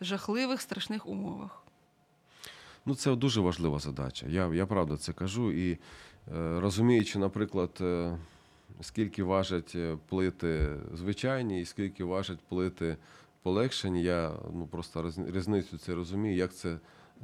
жахливих 0.00 0.60
страшних 0.60 1.06
умовах. 1.06 1.62
Ну, 2.88 2.94
це 2.94 3.16
дуже 3.16 3.40
важлива 3.40 3.78
задача. 3.78 4.26
Я, 4.28 4.54
я 4.54 4.66
правда 4.66 4.96
це 4.96 5.12
кажу. 5.12 5.52
І 5.52 5.72
е, 5.72 5.78
розуміючи, 6.60 7.18
наприклад, 7.18 7.70
е, 7.80 8.18
скільки 8.80 9.22
важать 9.22 9.72
е, 9.74 9.96
плити 10.08 10.76
звичайні 10.94 11.60
і 11.60 11.64
скільки 11.64 12.04
важать 12.04 12.38
плити 12.48 12.96
полегшені, 13.42 14.02
я 14.02 14.32
ну, 14.52 14.66
просто 14.66 15.12
різницю 15.28 15.78
це 15.78 15.94
розумію, 15.94 16.36
як 16.36 16.54
це 16.54 16.78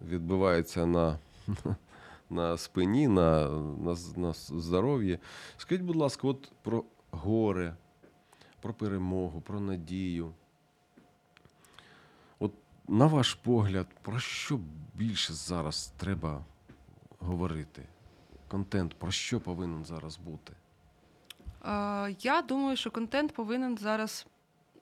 відбувається 0.09 0.87
на, 0.87 1.19
на 2.31 2.57
спині, 2.57 3.09
на, 3.09 3.49
на, 3.59 3.97
на 4.17 4.33
здоров'ї. 4.33 5.19
Скажіть, 5.57 5.85
будь 5.85 5.97
ласка, 5.97 6.29
от 6.29 6.53
про 6.63 6.85
горе, 7.11 7.77
про 8.61 8.75
перемогу, 8.75 9.41
про 9.41 9.61
надію. 9.61 10.33
На 12.89 13.07
ваш 13.07 13.35
погляд, 13.35 13.87
про 14.03 14.19
що 14.19 14.59
більше 14.95 15.33
зараз 15.33 15.93
треба 15.97 16.45
говорити? 17.19 17.83
Контент 18.49 18.95
про 18.95 19.11
що 19.11 19.41
повинен 19.41 19.85
зараз 19.85 20.17
бути? 20.19 20.53
Е, 21.65 22.17
я 22.21 22.43
думаю, 22.43 22.77
що 22.77 22.91
контент 22.91 23.33
повинен 23.35 23.79
зараз. 23.79 24.27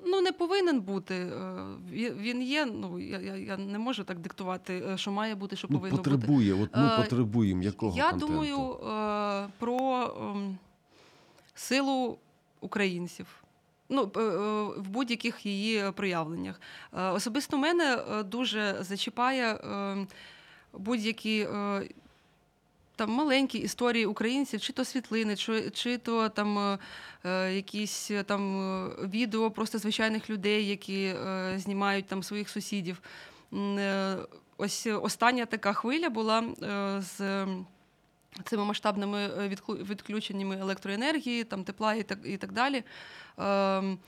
Ну, 0.07 0.21
не 0.21 0.33
повинен 0.33 0.81
бути. 0.81 1.15
е, 1.15 1.65
Він 1.93 2.43
є. 2.43 2.67
Ну 2.67 2.99
я, 2.99 3.19
я, 3.37 3.57
не 3.57 3.79
можу 3.79 4.05
так 4.05 4.19
диктувати, 4.19 4.85
е, 4.89 4.99
що 4.99 5.13
має 5.13 5.35
бути, 5.35 5.57
що 5.57 5.69
Ну, 5.71 5.77
повинно 5.79 5.97
бути. 5.97 6.11
потребує, 6.11 6.55
от 6.55 6.77
ми 6.77 6.87
Е, 6.87 6.97
потребуємо 6.97 7.63
якого 7.63 7.97
Я 7.97 8.11
контенту? 8.11 8.27
думаю 8.33 8.59
е, 8.75 9.49
про 9.59 10.03
ем, 10.21 10.59
силу 11.55 12.19
українців. 12.61 13.42
Ну, 13.93 14.11
е, 14.17 14.21
е, 14.21 14.31
в 14.81 14.89
будь-яких 14.89 15.47
її 15.47 15.93
проявленнях. 15.93 16.61
Е, 16.99 17.03
Особисто 17.03 17.59
мене 17.59 17.99
дуже 18.25 18.77
зачіпає 18.81 19.59
будь-які 20.73 21.47
там 22.97 23.11
маленькі 23.11 23.59
історії 23.59 24.07
українців, 24.07 24.61
чи 24.61 24.73
то 24.73 24.85
світлини, 24.85 25.37
чи, 25.37 25.71
чи 25.71 25.99
то 25.99 26.29
там 26.29 26.79
е, 27.25 27.55
якісь 27.55 28.11
там 28.27 28.89
відео 28.89 29.51
просто 29.51 29.79
звичайних 29.79 30.31
людей, 30.31 30.67
які 30.67 31.05
е, 31.05 31.55
знімають 31.59 32.07
там 32.07 32.23
своїх 32.23 32.49
сусідів. 32.49 33.03
Е, 33.53 34.17
Ось 34.57 34.87
остання 34.87 35.47
така 35.47 35.73
хвиля 35.73 36.11
була 36.11 36.45
з 36.99 37.47
цими 38.45 38.65
масштабними 38.65 39.19
е, 39.19 39.49
відключеннями 39.69 40.59
електроенергії, 40.61 41.45
там 41.45 41.65
тепла 41.65 41.95
і 41.95 42.03
так, 42.03 42.19
і 42.25 42.37
так 42.37 42.53
далі. 42.53 42.83
Ем, 43.39 43.99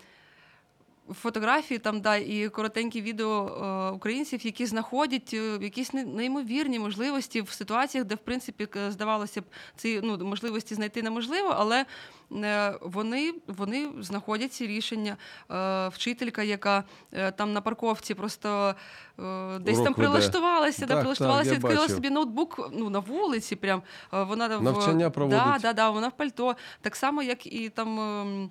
Фотографії 1.12 1.78
там 1.78 2.00
да 2.00 2.16
і 2.16 2.48
коротенькі 2.48 3.00
відео 3.02 3.46
е, 3.90 3.94
українців, 3.94 4.46
які 4.46 4.66
знаходять 4.66 5.30
е, 5.34 5.58
якісь 5.60 5.92
неймовірні 5.92 6.78
можливості 6.78 7.40
в 7.42 7.50
ситуаціях, 7.50 8.06
де 8.06 8.14
в 8.14 8.18
принципі 8.18 8.68
здавалося 8.88 9.40
б, 9.40 9.44
ці 9.76 10.00
ну 10.02 10.18
можливості 10.18 10.74
знайти 10.74 11.02
неможливо, 11.02 11.54
але 11.58 11.86
е, 12.32 12.78
вони, 12.82 13.34
вони 13.46 13.88
знаходять 14.00 14.52
ці 14.52 14.66
рішення. 14.66 15.16
Е, 15.50 15.88
Вчителька, 15.88 16.42
яка 16.42 16.84
е, 17.12 17.30
там 17.30 17.52
на 17.52 17.60
парковці 17.60 18.14
просто 18.14 18.74
е, 19.18 19.58
десь 19.58 19.74
Урок 19.74 19.84
там 19.84 19.94
прилаштувалася, 19.94 20.86
да, 20.86 20.96
прилаштувалася, 21.00 21.50
так, 21.50 21.58
відкрила 21.58 21.80
бачив. 21.80 21.96
собі 21.96 22.10
ноутбук 22.10 22.70
ну, 22.72 22.90
на 22.90 22.98
вулиці. 22.98 23.56
Прям 23.56 23.82
вона 24.12 24.56
в- 24.56 24.62
Навчання 24.62 25.10
проводить. 25.10 25.38
Да, 25.38 25.58
да, 25.62 25.72
да, 25.72 25.90
вона 25.90 26.08
в 26.08 26.12
пальто. 26.12 26.56
Так 26.80 26.96
само, 26.96 27.22
як 27.22 27.46
і 27.46 27.68
там. 27.68 28.50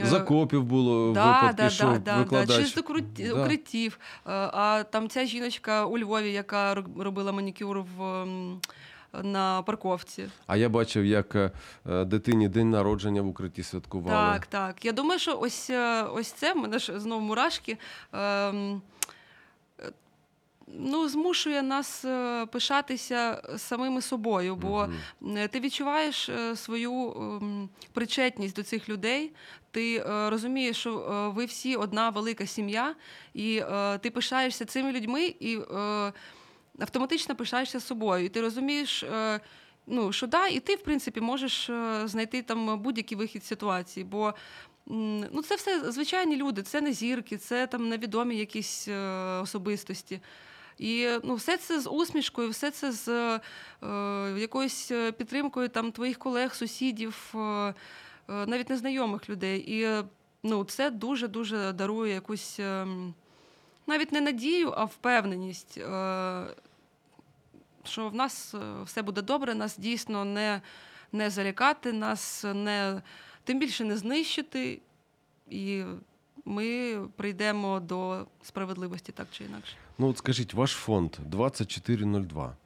Е, 0.00 0.06
Закопів 0.06 0.64
було 0.64 1.12
Да, 1.12 1.26
випадки, 1.26 1.62
да, 1.62 1.70
що 1.70 1.84
да, 1.84 1.98
да, 1.98 2.16
викладач... 2.18 2.48
да, 2.48 2.62
чи 2.62 2.64
з 2.68 2.76
укрут- 2.76 3.28
Да. 3.28 3.42
укриттів. 3.42 3.98
Е, 4.26 4.30
А 4.32 4.84
там 4.90 5.08
ця 5.08 5.24
жіночка 5.24 5.84
у 5.84 5.98
Львові, 5.98 6.32
яка 6.32 6.74
робила 6.98 7.32
манікюр 7.32 7.80
в, 7.96 8.26
на 9.22 9.62
парковці. 9.62 10.24
А 10.46 10.56
я 10.56 10.68
бачив, 10.68 11.04
як 11.04 11.36
е, 11.36 11.50
дитині 12.04 12.48
день 12.48 12.70
народження 12.70 13.22
в 13.22 13.26
укритті 13.26 13.62
святкували. 13.62 14.32
Так, 14.32 14.46
так. 14.46 14.84
Я 14.84 14.92
думаю, 14.92 15.20
що 15.20 15.38
ось, 15.40 15.70
ось 16.14 16.32
це 16.32 16.52
в 16.52 16.56
мене 16.56 16.78
ж 16.78 17.00
знову 17.00 17.20
мурашки. 17.20 17.78
ем, 18.12 18.82
Ну, 20.66 21.08
змушує 21.08 21.62
нас 21.62 22.04
е, 22.04 22.46
пишатися 22.46 23.42
самими 23.56 24.02
собою, 24.02 24.56
бо. 24.56 24.88
Е, 25.36 25.48
Ти 25.48 25.60
відчуваєш 25.60 26.28
е, 26.28 26.56
свою 26.56 27.12
ем, 27.12 27.68
причетність 27.92 28.56
до 28.56 28.62
цих 28.62 28.88
людей. 28.88 29.32
Ти 29.70 29.96
е, 29.96 30.30
розумієш, 30.30 30.76
що 30.76 30.98
е, 30.98 31.28
ви 31.28 31.44
всі 31.44 31.76
одна 31.76 32.10
велика 32.10 32.46
сім'я, 32.46 32.94
і 33.34 33.56
е, 33.56 33.98
ти 33.98 34.10
пишаєшся 34.10 34.64
цими 34.64 34.92
людьми 34.92 35.34
і 35.40 35.58
е, 35.58 36.12
автоматично 36.78 37.36
пишаєшся 37.36 37.80
собою. 37.80 38.24
І 38.24 38.28
ти 38.28 38.40
розумієш, 38.40 39.02
е, 39.02 39.40
ну, 39.86 40.12
що 40.12 40.26
да, 40.26 40.46
і 40.46 40.60
ти, 40.60 40.74
в 40.74 40.82
принципі, 40.82 41.20
можеш 41.20 41.70
е, 41.70 42.02
знайти 42.08 42.42
там 42.42 42.78
будь-який 42.78 43.18
вихід 43.18 43.44
з 43.44 43.46
ситуації. 43.46 44.04
Бо 44.04 44.34
ну, 44.86 45.42
це 45.48 45.54
все 45.54 45.92
звичайні 45.92 46.36
люди, 46.36 46.62
це 46.62 46.80
не 46.80 46.92
зірки, 46.92 47.36
це 47.36 47.66
там 47.66 47.88
невідомі 47.88 48.36
якісь 48.36 48.88
е, 48.88 48.98
особистості. 49.42 50.20
І 50.78 51.08
ну, 51.22 51.34
все 51.34 51.56
це 51.56 51.80
з 51.80 51.90
усмішкою, 51.90 52.50
все 52.50 52.70
це 52.70 52.92
з 52.92 53.08
е, 53.08 53.40
якоюсь 54.38 54.90
е, 54.90 55.12
підтримкою 55.12 55.68
там, 55.68 55.92
твоїх 55.92 56.18
колег, 56.18 56.54
сусідів, 56.54 57.32
е, 57.34 57.38
е, 57.38 57.74
навіть 58.28 58.70
незнайомих 58.70 59.28
людей. 59.28 59.60
І 59.60 59.82
е, 59.82 60.04
ну, 60.42 60.64
це 60.64 60.90
дуже-дуже 60.90 61.72
дарує 61.72 62.14
якусь 62.14 62.60
е, 62.60 62.86
навіть 63.86 64.12
не 64.12 64.20
надію, 64.20 64.72
а 64.76 64.84
впевненість, 64.84 65.74
що 67.84 68.08
в 68.08 68.14
нас 68.14 68.54
все 68.84 69.02
буде 69.02 69.22
добре, 69.22 69.54
нас 69.54 69.78
дійсно 69.78 70.24
не, 70.24 70.60
не 71.12 71.30
залякати, 71.30 71.92
нас 71.92 72.44
не 72.54 73.02
тим 73.44 73.58
більше 73.58 73.84
не 73.84 73.96
знищити. 73.96 74.80
І 75.50 75.84
ми 76.44 76.98
прийдемо 77.16 77.80
до 77.80 78.26
справедливості 78.42 79.12
так 79.12 79.26
чи 79.30 79.44
інакше. 79.44 79.76
Ну, 79.98 80.08
от 80.08 80.18
скажіть, 80.18 80.54
ваш 80.54 80.70
фонд 80.72 81.16
2402. 81.26 82.56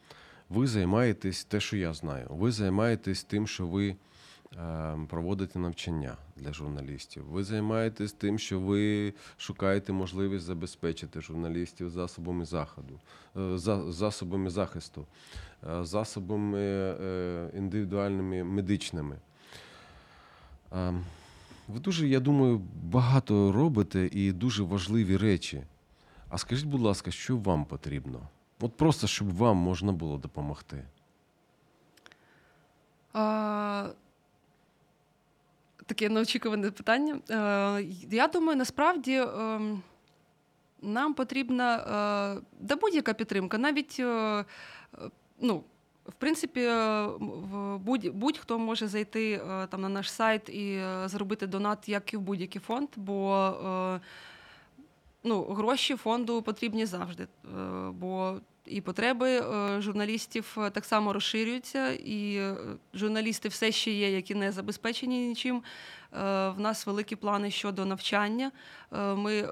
Ви 0.48 0.66
займаєтесь 0.66 1.44
те, 1.44 1.60
що 1.60 1.76
я 1.76 1.92
знаю. 1.92 2.26
Ви 2.30 2.52
займаєтесь 2.52 3.24
тим, 3.24 3.46
що 3.46 3.66
ви 3.66 3.96
е, 4.58 4.98
проводите 5.08 5.58
навчання 5.58 6.16
для 6.36 6.52
журналістів. 6.52 7.24
Ви 7.24 7.44
займаєтесь 7.44 8.12
тим, 8.12 8.38
що 8.38 8.60
ви 8.60 9.14
шукаєте 9.36 9.92
можливість 9.92 10.44
забезпечити 10.44 11.20
журналістів 11.20 11.90
засобами 11.90 12.44
заходу, 12.44 13.00
е, 13.36 13.58
за, 13.58 13.92
засобами 13.92 14.50
захисту, 14.50 15.06
е, 15.70 15.84
засобами 15.84 16.60
е, 16.60 17.50
індивідуальними 17.56 18.44
медичними. 18.44 19.16
Ви 21.68 21.80
дуже, 21.80 22.08
я 22.08 22.20
думаю, 22.20 22.62
багато 22.82 23.52
робите 23.52 24.08
і 24.12 24.32
дуже 24.32 24.62
важливі 24.62 25.16
речі. 25.16 25.62
А 26.28 26.38
скажіть, 26.38 26.66
будь 26.66 26.80
ласка, 26.80 27.10
що 27.10 27.36
вам 27.36 27.64
потрібно? 27.64 28.28
От 28.60 28.76
просто 28.76 29.06
щоб 29.06 29.36
вам 29.36 29.56
можна 29.56 29.92
було 29.92 30.18
допомогти. 30.18 30.84
А, 33.12 33.88
таке 35.86 36.08
неочікуване 36.08 36.70
питання. 36.70 37.20
Е, 37.30 37.86
я 38.10 38.28
думаю, 38.28 38.58
насправді 38.58 39.14
е, 39.14 39.60
нам 40.82 41.14
потрібна 41.14 41.76
е, 41.76 42.42
да 42.60 42.76
будь-яка 42.76 43.14
підтримка. 43.14 43.58
Навіть 43.58 43.96
е, 44.00 44.44
ну, 45.40 45.64
в 46.08 46.14
принципі, 46.14 46.60
е, 46.60 47.06
в 47.18 47.78
будь, 47.78 48.08
будь-хто 48.08 48.58
може 48.58 48.86
зайти 48.86 49.32
е, 49.32 49.66
там 49.66 49.80
на 49.80 49.88
наш 49.88 50.12
сайт 50.12 50.48
і 50.48 50.72
е, 50.72 51.08
зробити 51.08 51.46
донат, 51.46 51.88
як 51.88 52.12
і 52.12 52.16
в 52.16 52.20
будь-який 52.20 52.60
фонд, 52.60 52.88
бо 52.96 54.00
ну, 55.24 55.42
гроші 55.44 55.96
фонду 55.96 56.42
потрібні 56.42 56.86
завжди. 56.86 57.26
Бо 57.90 58.40
і 58.66 58.80
потреби 58.80 59.42
журналістів 59.80 60.56
так 60.72 60.84
само 60.84 61.12
розширюються, 61.12 61.90
і 61.92 62.40
журналісти 62.94 63.48
все 63.48 63.72
ще 63.72 63.90
є, 63.90 64.10
які 64.10 64.34
не 64.34 64.52
забезпечені 64.52 65.28
нічим. 65.28 65.62
В 66.12 66.54
нас 66.56 66.86
великі 66.86 67.16
плани 67.16 67.50
щодо 67.50 67.86
навчання. 67.86 68.52
Ми 68.92 69.42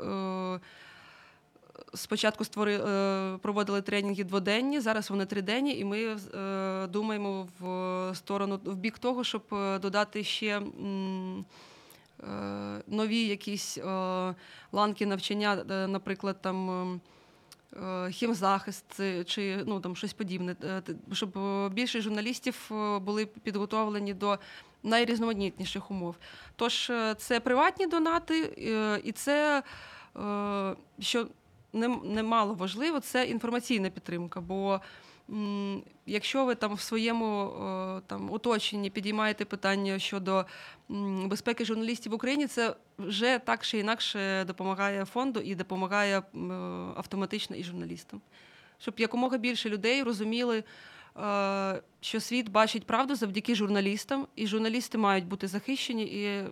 спочатку 1.96 2.44
створи, 2.44 2.76
е, 2.76 3.38
проводили 3.42 3.82
тренінги 3.82 4.24
дводенні, 4.24 4.80
зараз 4.80 5.10
вони 5.10 5.26
триденні, 5.26 5.78
і 5.78 5.84
ми 5.84 6.16
е, 6.34 6.86
думаємо 6.86 7.48
в 7.60 8.14
сторону 8.14 8.60
в 8.64 8.76
бік 8.76 8.98
того, 8.98 9.24
щоб 9.24 9.42
е, 9.52 9.78
додати 9.78 10.24
ще. 10.24 10.62
Нові 12.86 13.26
якісь 13.26 13.78
ланки 14.72 15.06
навчання, 15.06 15.64
наприклад, 15.88 16.36
там 16.42 17.00
хімзахист 18.10 18.84
чи 19.26 19.62
ну, 19.66 19.80
там, 19.80 19.96
щось 19.96 20.12
подібне, 20.12 20.56
щоб 21.12 21.30
більше 21.72 22.00
журналістів 22.00 22.70
були 23.00 23.26
підготовлені 23.26 24.14
до 24.14 24.38
найрізноманітніших 24.82 25.90
умов. 25.90 26.16
Тож 26.56 26.92
це 27.18 27.40
приватні 27.40 27.86
донати, 27.86 28.38
і 29.04 29.12
це, 29.12 29.62
що 31.00 31.26
немало 32.04 32.54
важливо, 32.54 33.00
це 33.00 33.24
інформаційна 33.24 33.90
підтримка. 33.90 34.40
Бо 34.40 34.80
якщо 36.06 36.44
ви 36.44 36.54
там 36.54 36.74
в 36.74 36.80
своєму 36.80 37.44
е, 37.44 38.00
там, 38.06 38.32
оточенні 38.32 38.90
підіймаєте 38.90 39.44
питання 39.44 39.98
щодо 39.98 40.46
безпеки 41.24 41.64
журналістів 41.64 42.12
в 42.12 42.14
Україні, 42.14 42.46
це 42.46 42.74
вже 42.98 43.38
так 43.38 43.64
чи 43.64 43.78
інакше 43.78 44.44
допомагає 44.44 45.04
фонду 45.04 45.40
і 45.40 45.54
допомагає 45.54 46.22
автоматично 46.96 47.56
і 47.56 47.64
журналістам. 47.64 48.20
Щоб 48.78 48.94
якомога 48.98 49.38
більше 49.38 49.68
людей 49.68 50.02
розуміли, 50.02 50.64
е, 51.16 51.82
що 52.00 52.20
світ 52.20 52.48
бачить 52.48 52.86
правду 52.86 53.14
завдяки 53.14 53.54
журналістам, 53.54 54.26
і 54.36 54.46
журналісти 54.46 54.98
мають 54.98 55.26
бути 55.26 55.48
захищені. 55.48 56.04
І 56.04 56.44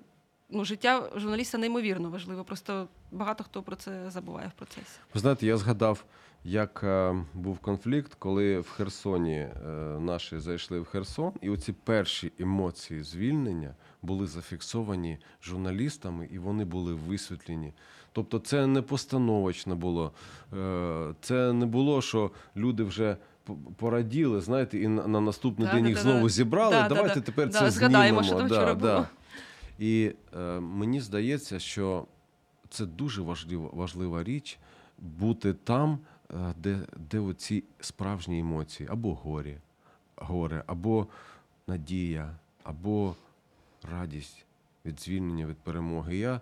ну, 0.51 0.65
життя 0.65 1.11
журналіста 1.17 1.59
неймовірно 1.59 2.11
важливо. 2.11 2.45
Просто 2.45 2.89
багато 3.13 3.45
хто 3.45 3.63
про 3.63 3.77
це 3.77 4.11
забуває 4.11 4.49
в 4.49 4.59
процесі. 4.59 4.99
Ви 5.15 5.21
знаєте, 5.21 5.47
я 5.47 5.57
згадав, 5.57 6.05
як 6.45 6.81
е, 6.85 7.15
був 7.35 7.59
конфлікт, 7.59 8.15
коли 8.19 8.59
в 8.61 8.71
Херсоні 8.71 9.37
е, 9.39 9.51
наші 10.01 10.39
зайшли 10.39 10.81
в 10.81 10.85
Херсон, 10.85 11.33
і 11.41 11.51
оці 11.51 11.73
перші 11.73 12.33
емоції 12.39 13.03
звільнення 13.03 13.75
були 14.03 14.27
зафіксовані 14.27 15.19
журналістами, 15.43 16.29
і 16.33 16.39
вони 16.39 16.65
були 16.65 16.95
висвітлені. 16.95 17.73
Тобто, 18.13 18.39
це 18.39 18.67
не 18.67 18.83
постановочно 18.83 19.77
було. 19.77 20.13
Е, 20.59 21.15
Це 21.21 21.53
не 21.53 21.67
було, 21.67 22.03
що 22.03 22.31
люди 22.57 22.83
вже. 22.85 23.17
Пораділи, 23.77 24.41
знаєте, 24.41 24.79
і 24.79 24.89
на 24.89 25.07
на 25.07 25.21
наступний 25.21 25.69
Да, 25.69 25.75
день 25.75 25.83
да, 25.83 25.89
їх 25.89 25.97
да, 25.99 26.03
знову 26.03 26.23
да. 26.23 26.29
зібрали. 26.29 26.71
Да, 26.75 26.83
да, 26.83 26.95
Давайте 26.95 27.21
да. 27.21 27.27
тепер 27.27 27.49
Да, 27.51 27.59
це 27.59 27.71
згадаємо, 27.71 28.23
знімемо. 28.23 28.49
що 28.49 28.49
там 28.57 28.59
вчора 28.59 28.75
було. 28.75 29.07
І 29.79 30.13
е, 30.37 30.61
мені 30.61 31.01
здається, 31.01 31.59
що 31.59 32.07
це 32.69 32.87
дуже 32.87 33.23
важлива, 33.23 33.71
важлива 33.73 34.25
річ 34.25 34.59
бути 34.99 35.53
там, 35.53 35.99
е, 36.31 36.55
де, 36.57 36.79
де 37.11 37.19
оці 37.19 37.65
справжні 37.81 38.39
емоції, 38.39 38.89
або 38.93 39.15
горі, 39.15 39.59
горе, 40.17 40.65
або 40.67 41.07
надія, 41.67 42.37
або 42.63 43.15
радість 43.93 44.45
від 44.85 45.01
звільнення 45.01 45.47
від 45.47 45.57
перемоги. 45.57 46.17
Я 46.17 46.41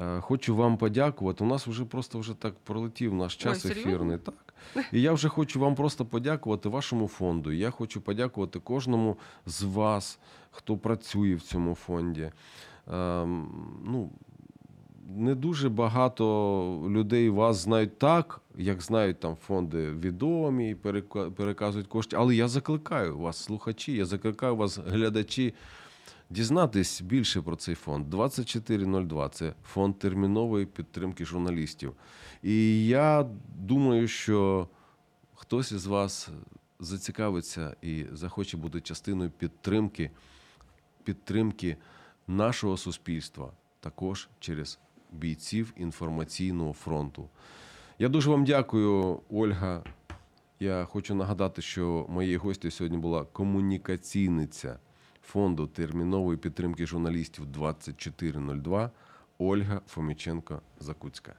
е, 0.00 0.20
хочу 0.20 0.56
вам 0.56 0.76
подякувати. 0.76 1.44
У 1.44 1.46
нас 1.46 1.66
вже 1.66 1.84
просто 1.84 2.18
вже 2.18 2.34
так 2.34 2.54
пролетів 2.64 3.14
наш 3.14 3.36
час 3.36 3.64
Ой, 3.64 3.70
ефірний. 3.72 4.18
Так. 4.18 4.54
І 4.92 5.00
я 5.00 5.12
вже 5.12 5.28
хочу 5.28 5.60
вам 5.60 5.74
просто 5.74 6.04
подякувати 6.04 6.68
вашому 6.68 7.08
фонду. 7.08 7.52
Я 7.52 7.70
хочу 7.70 8.00
подякувати 8.00 8.58
кожному 8.58 9.16
з 9.46 9.62
вас, 9.62 10.18
хто 10.58 10.76
працює 10.76 11.34
в 11.34 11.42
цьому 11.42 11.74
фонді. 11.74 12.30
Ем, 12.92 13.48
ну, 13.84 14.10
не 15.16 15.34
дуже 15.34 15.68
багато 15.68 16.24
людей 16.88 17.30
вас 17.30 17.56
знають 17.56 17.98
так, 17.98 18.40
як 18.56 18.82
знають 18.82 19.20
там 19.20 19.36
фонди 19.36 19.90
відомі, 19.92 20.74
перека- 20.74 21.30
переказують 21.30 21.86
кошти. 21.86 22.16
Але 22.16 22.34
я 22.34 22.48
закликаю 22.48 23.18
вас, 23.18 23.36
слухачі, 23.36 23.92
я 23.92 24.04
закликаю 24.04 24.56
вас, 24.56 24.78
глядачі, 24.78 25.54
дізнатись 26.30 27.00
більше 27.00 27.42
про 27.42 27.56
цей 27.56 27.74
фонд. 27.74 28.10
2402 28.10 29.28
це 29.28 29.52
фонд 29.64 29.98
термінової 29.98 30.66
підтримки 30.66 31.24
журналістів. 31.24 31.92
І 32.42 32.86
я 32.86 33.26
думаю, 33.58 34.08
що 34.08 34.68
хтось 35.34 35.72
із 35.72 35.86
вас 35.86 36.28
зацікавиться 36.80 37.76
і 37.82 38.04
захоче 38.12 38.56
бути 38.56 38.80
частиною 38.80 39.30
підтримки, 39.30 40.10
підтримки 41.08 41.76
нашого 42.26 42.76
суспільства 42.76 43.52
також 43.80 44.28
через 44.40 44.78
бійців 45.12 45.72
інформаційного 45.76 46.72
фронту. 46.72 47.28
Я 47.98 48.08
дуже 48.08 48.30
вам 48.30 48.44
дякую, 48.44 49.20
Ольга. 49.30 49.84
Я 50.60 50.84
хочу 50.84 51.14
нагадати, 51.14 51.62
що 51.62 52.06
моєю 52.08 52.40
гостю 52.40 52.70
сьогодні 52.70 52.98
була 52.98 53.24
комунікаційниця 53.24 54.78
фонду 55.22 55.66
термінової 55.66 56.38
підтримки 56.38 56.86
журналістів 56.86 57.46
2402 57.46 58.90
Ольга 59.38 59.80
Фоміченко 59.86 60.62
Закуцька. 60.80 61.34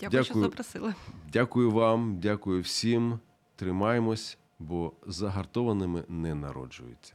Дякую, 0.00 0.24
що 0.24 0.34
запросили. 0.40 0.94
Дякую 1.32 1.70
вам, 1.70 2.18
дякую 2.20 2.62
всім. 2.62 3.18
Тримаємось, 3.56 4.38
бо 4.58 4.92
загартованими 5.06 6.04
не 6.08 6.34
народжуються. 6.34 7.14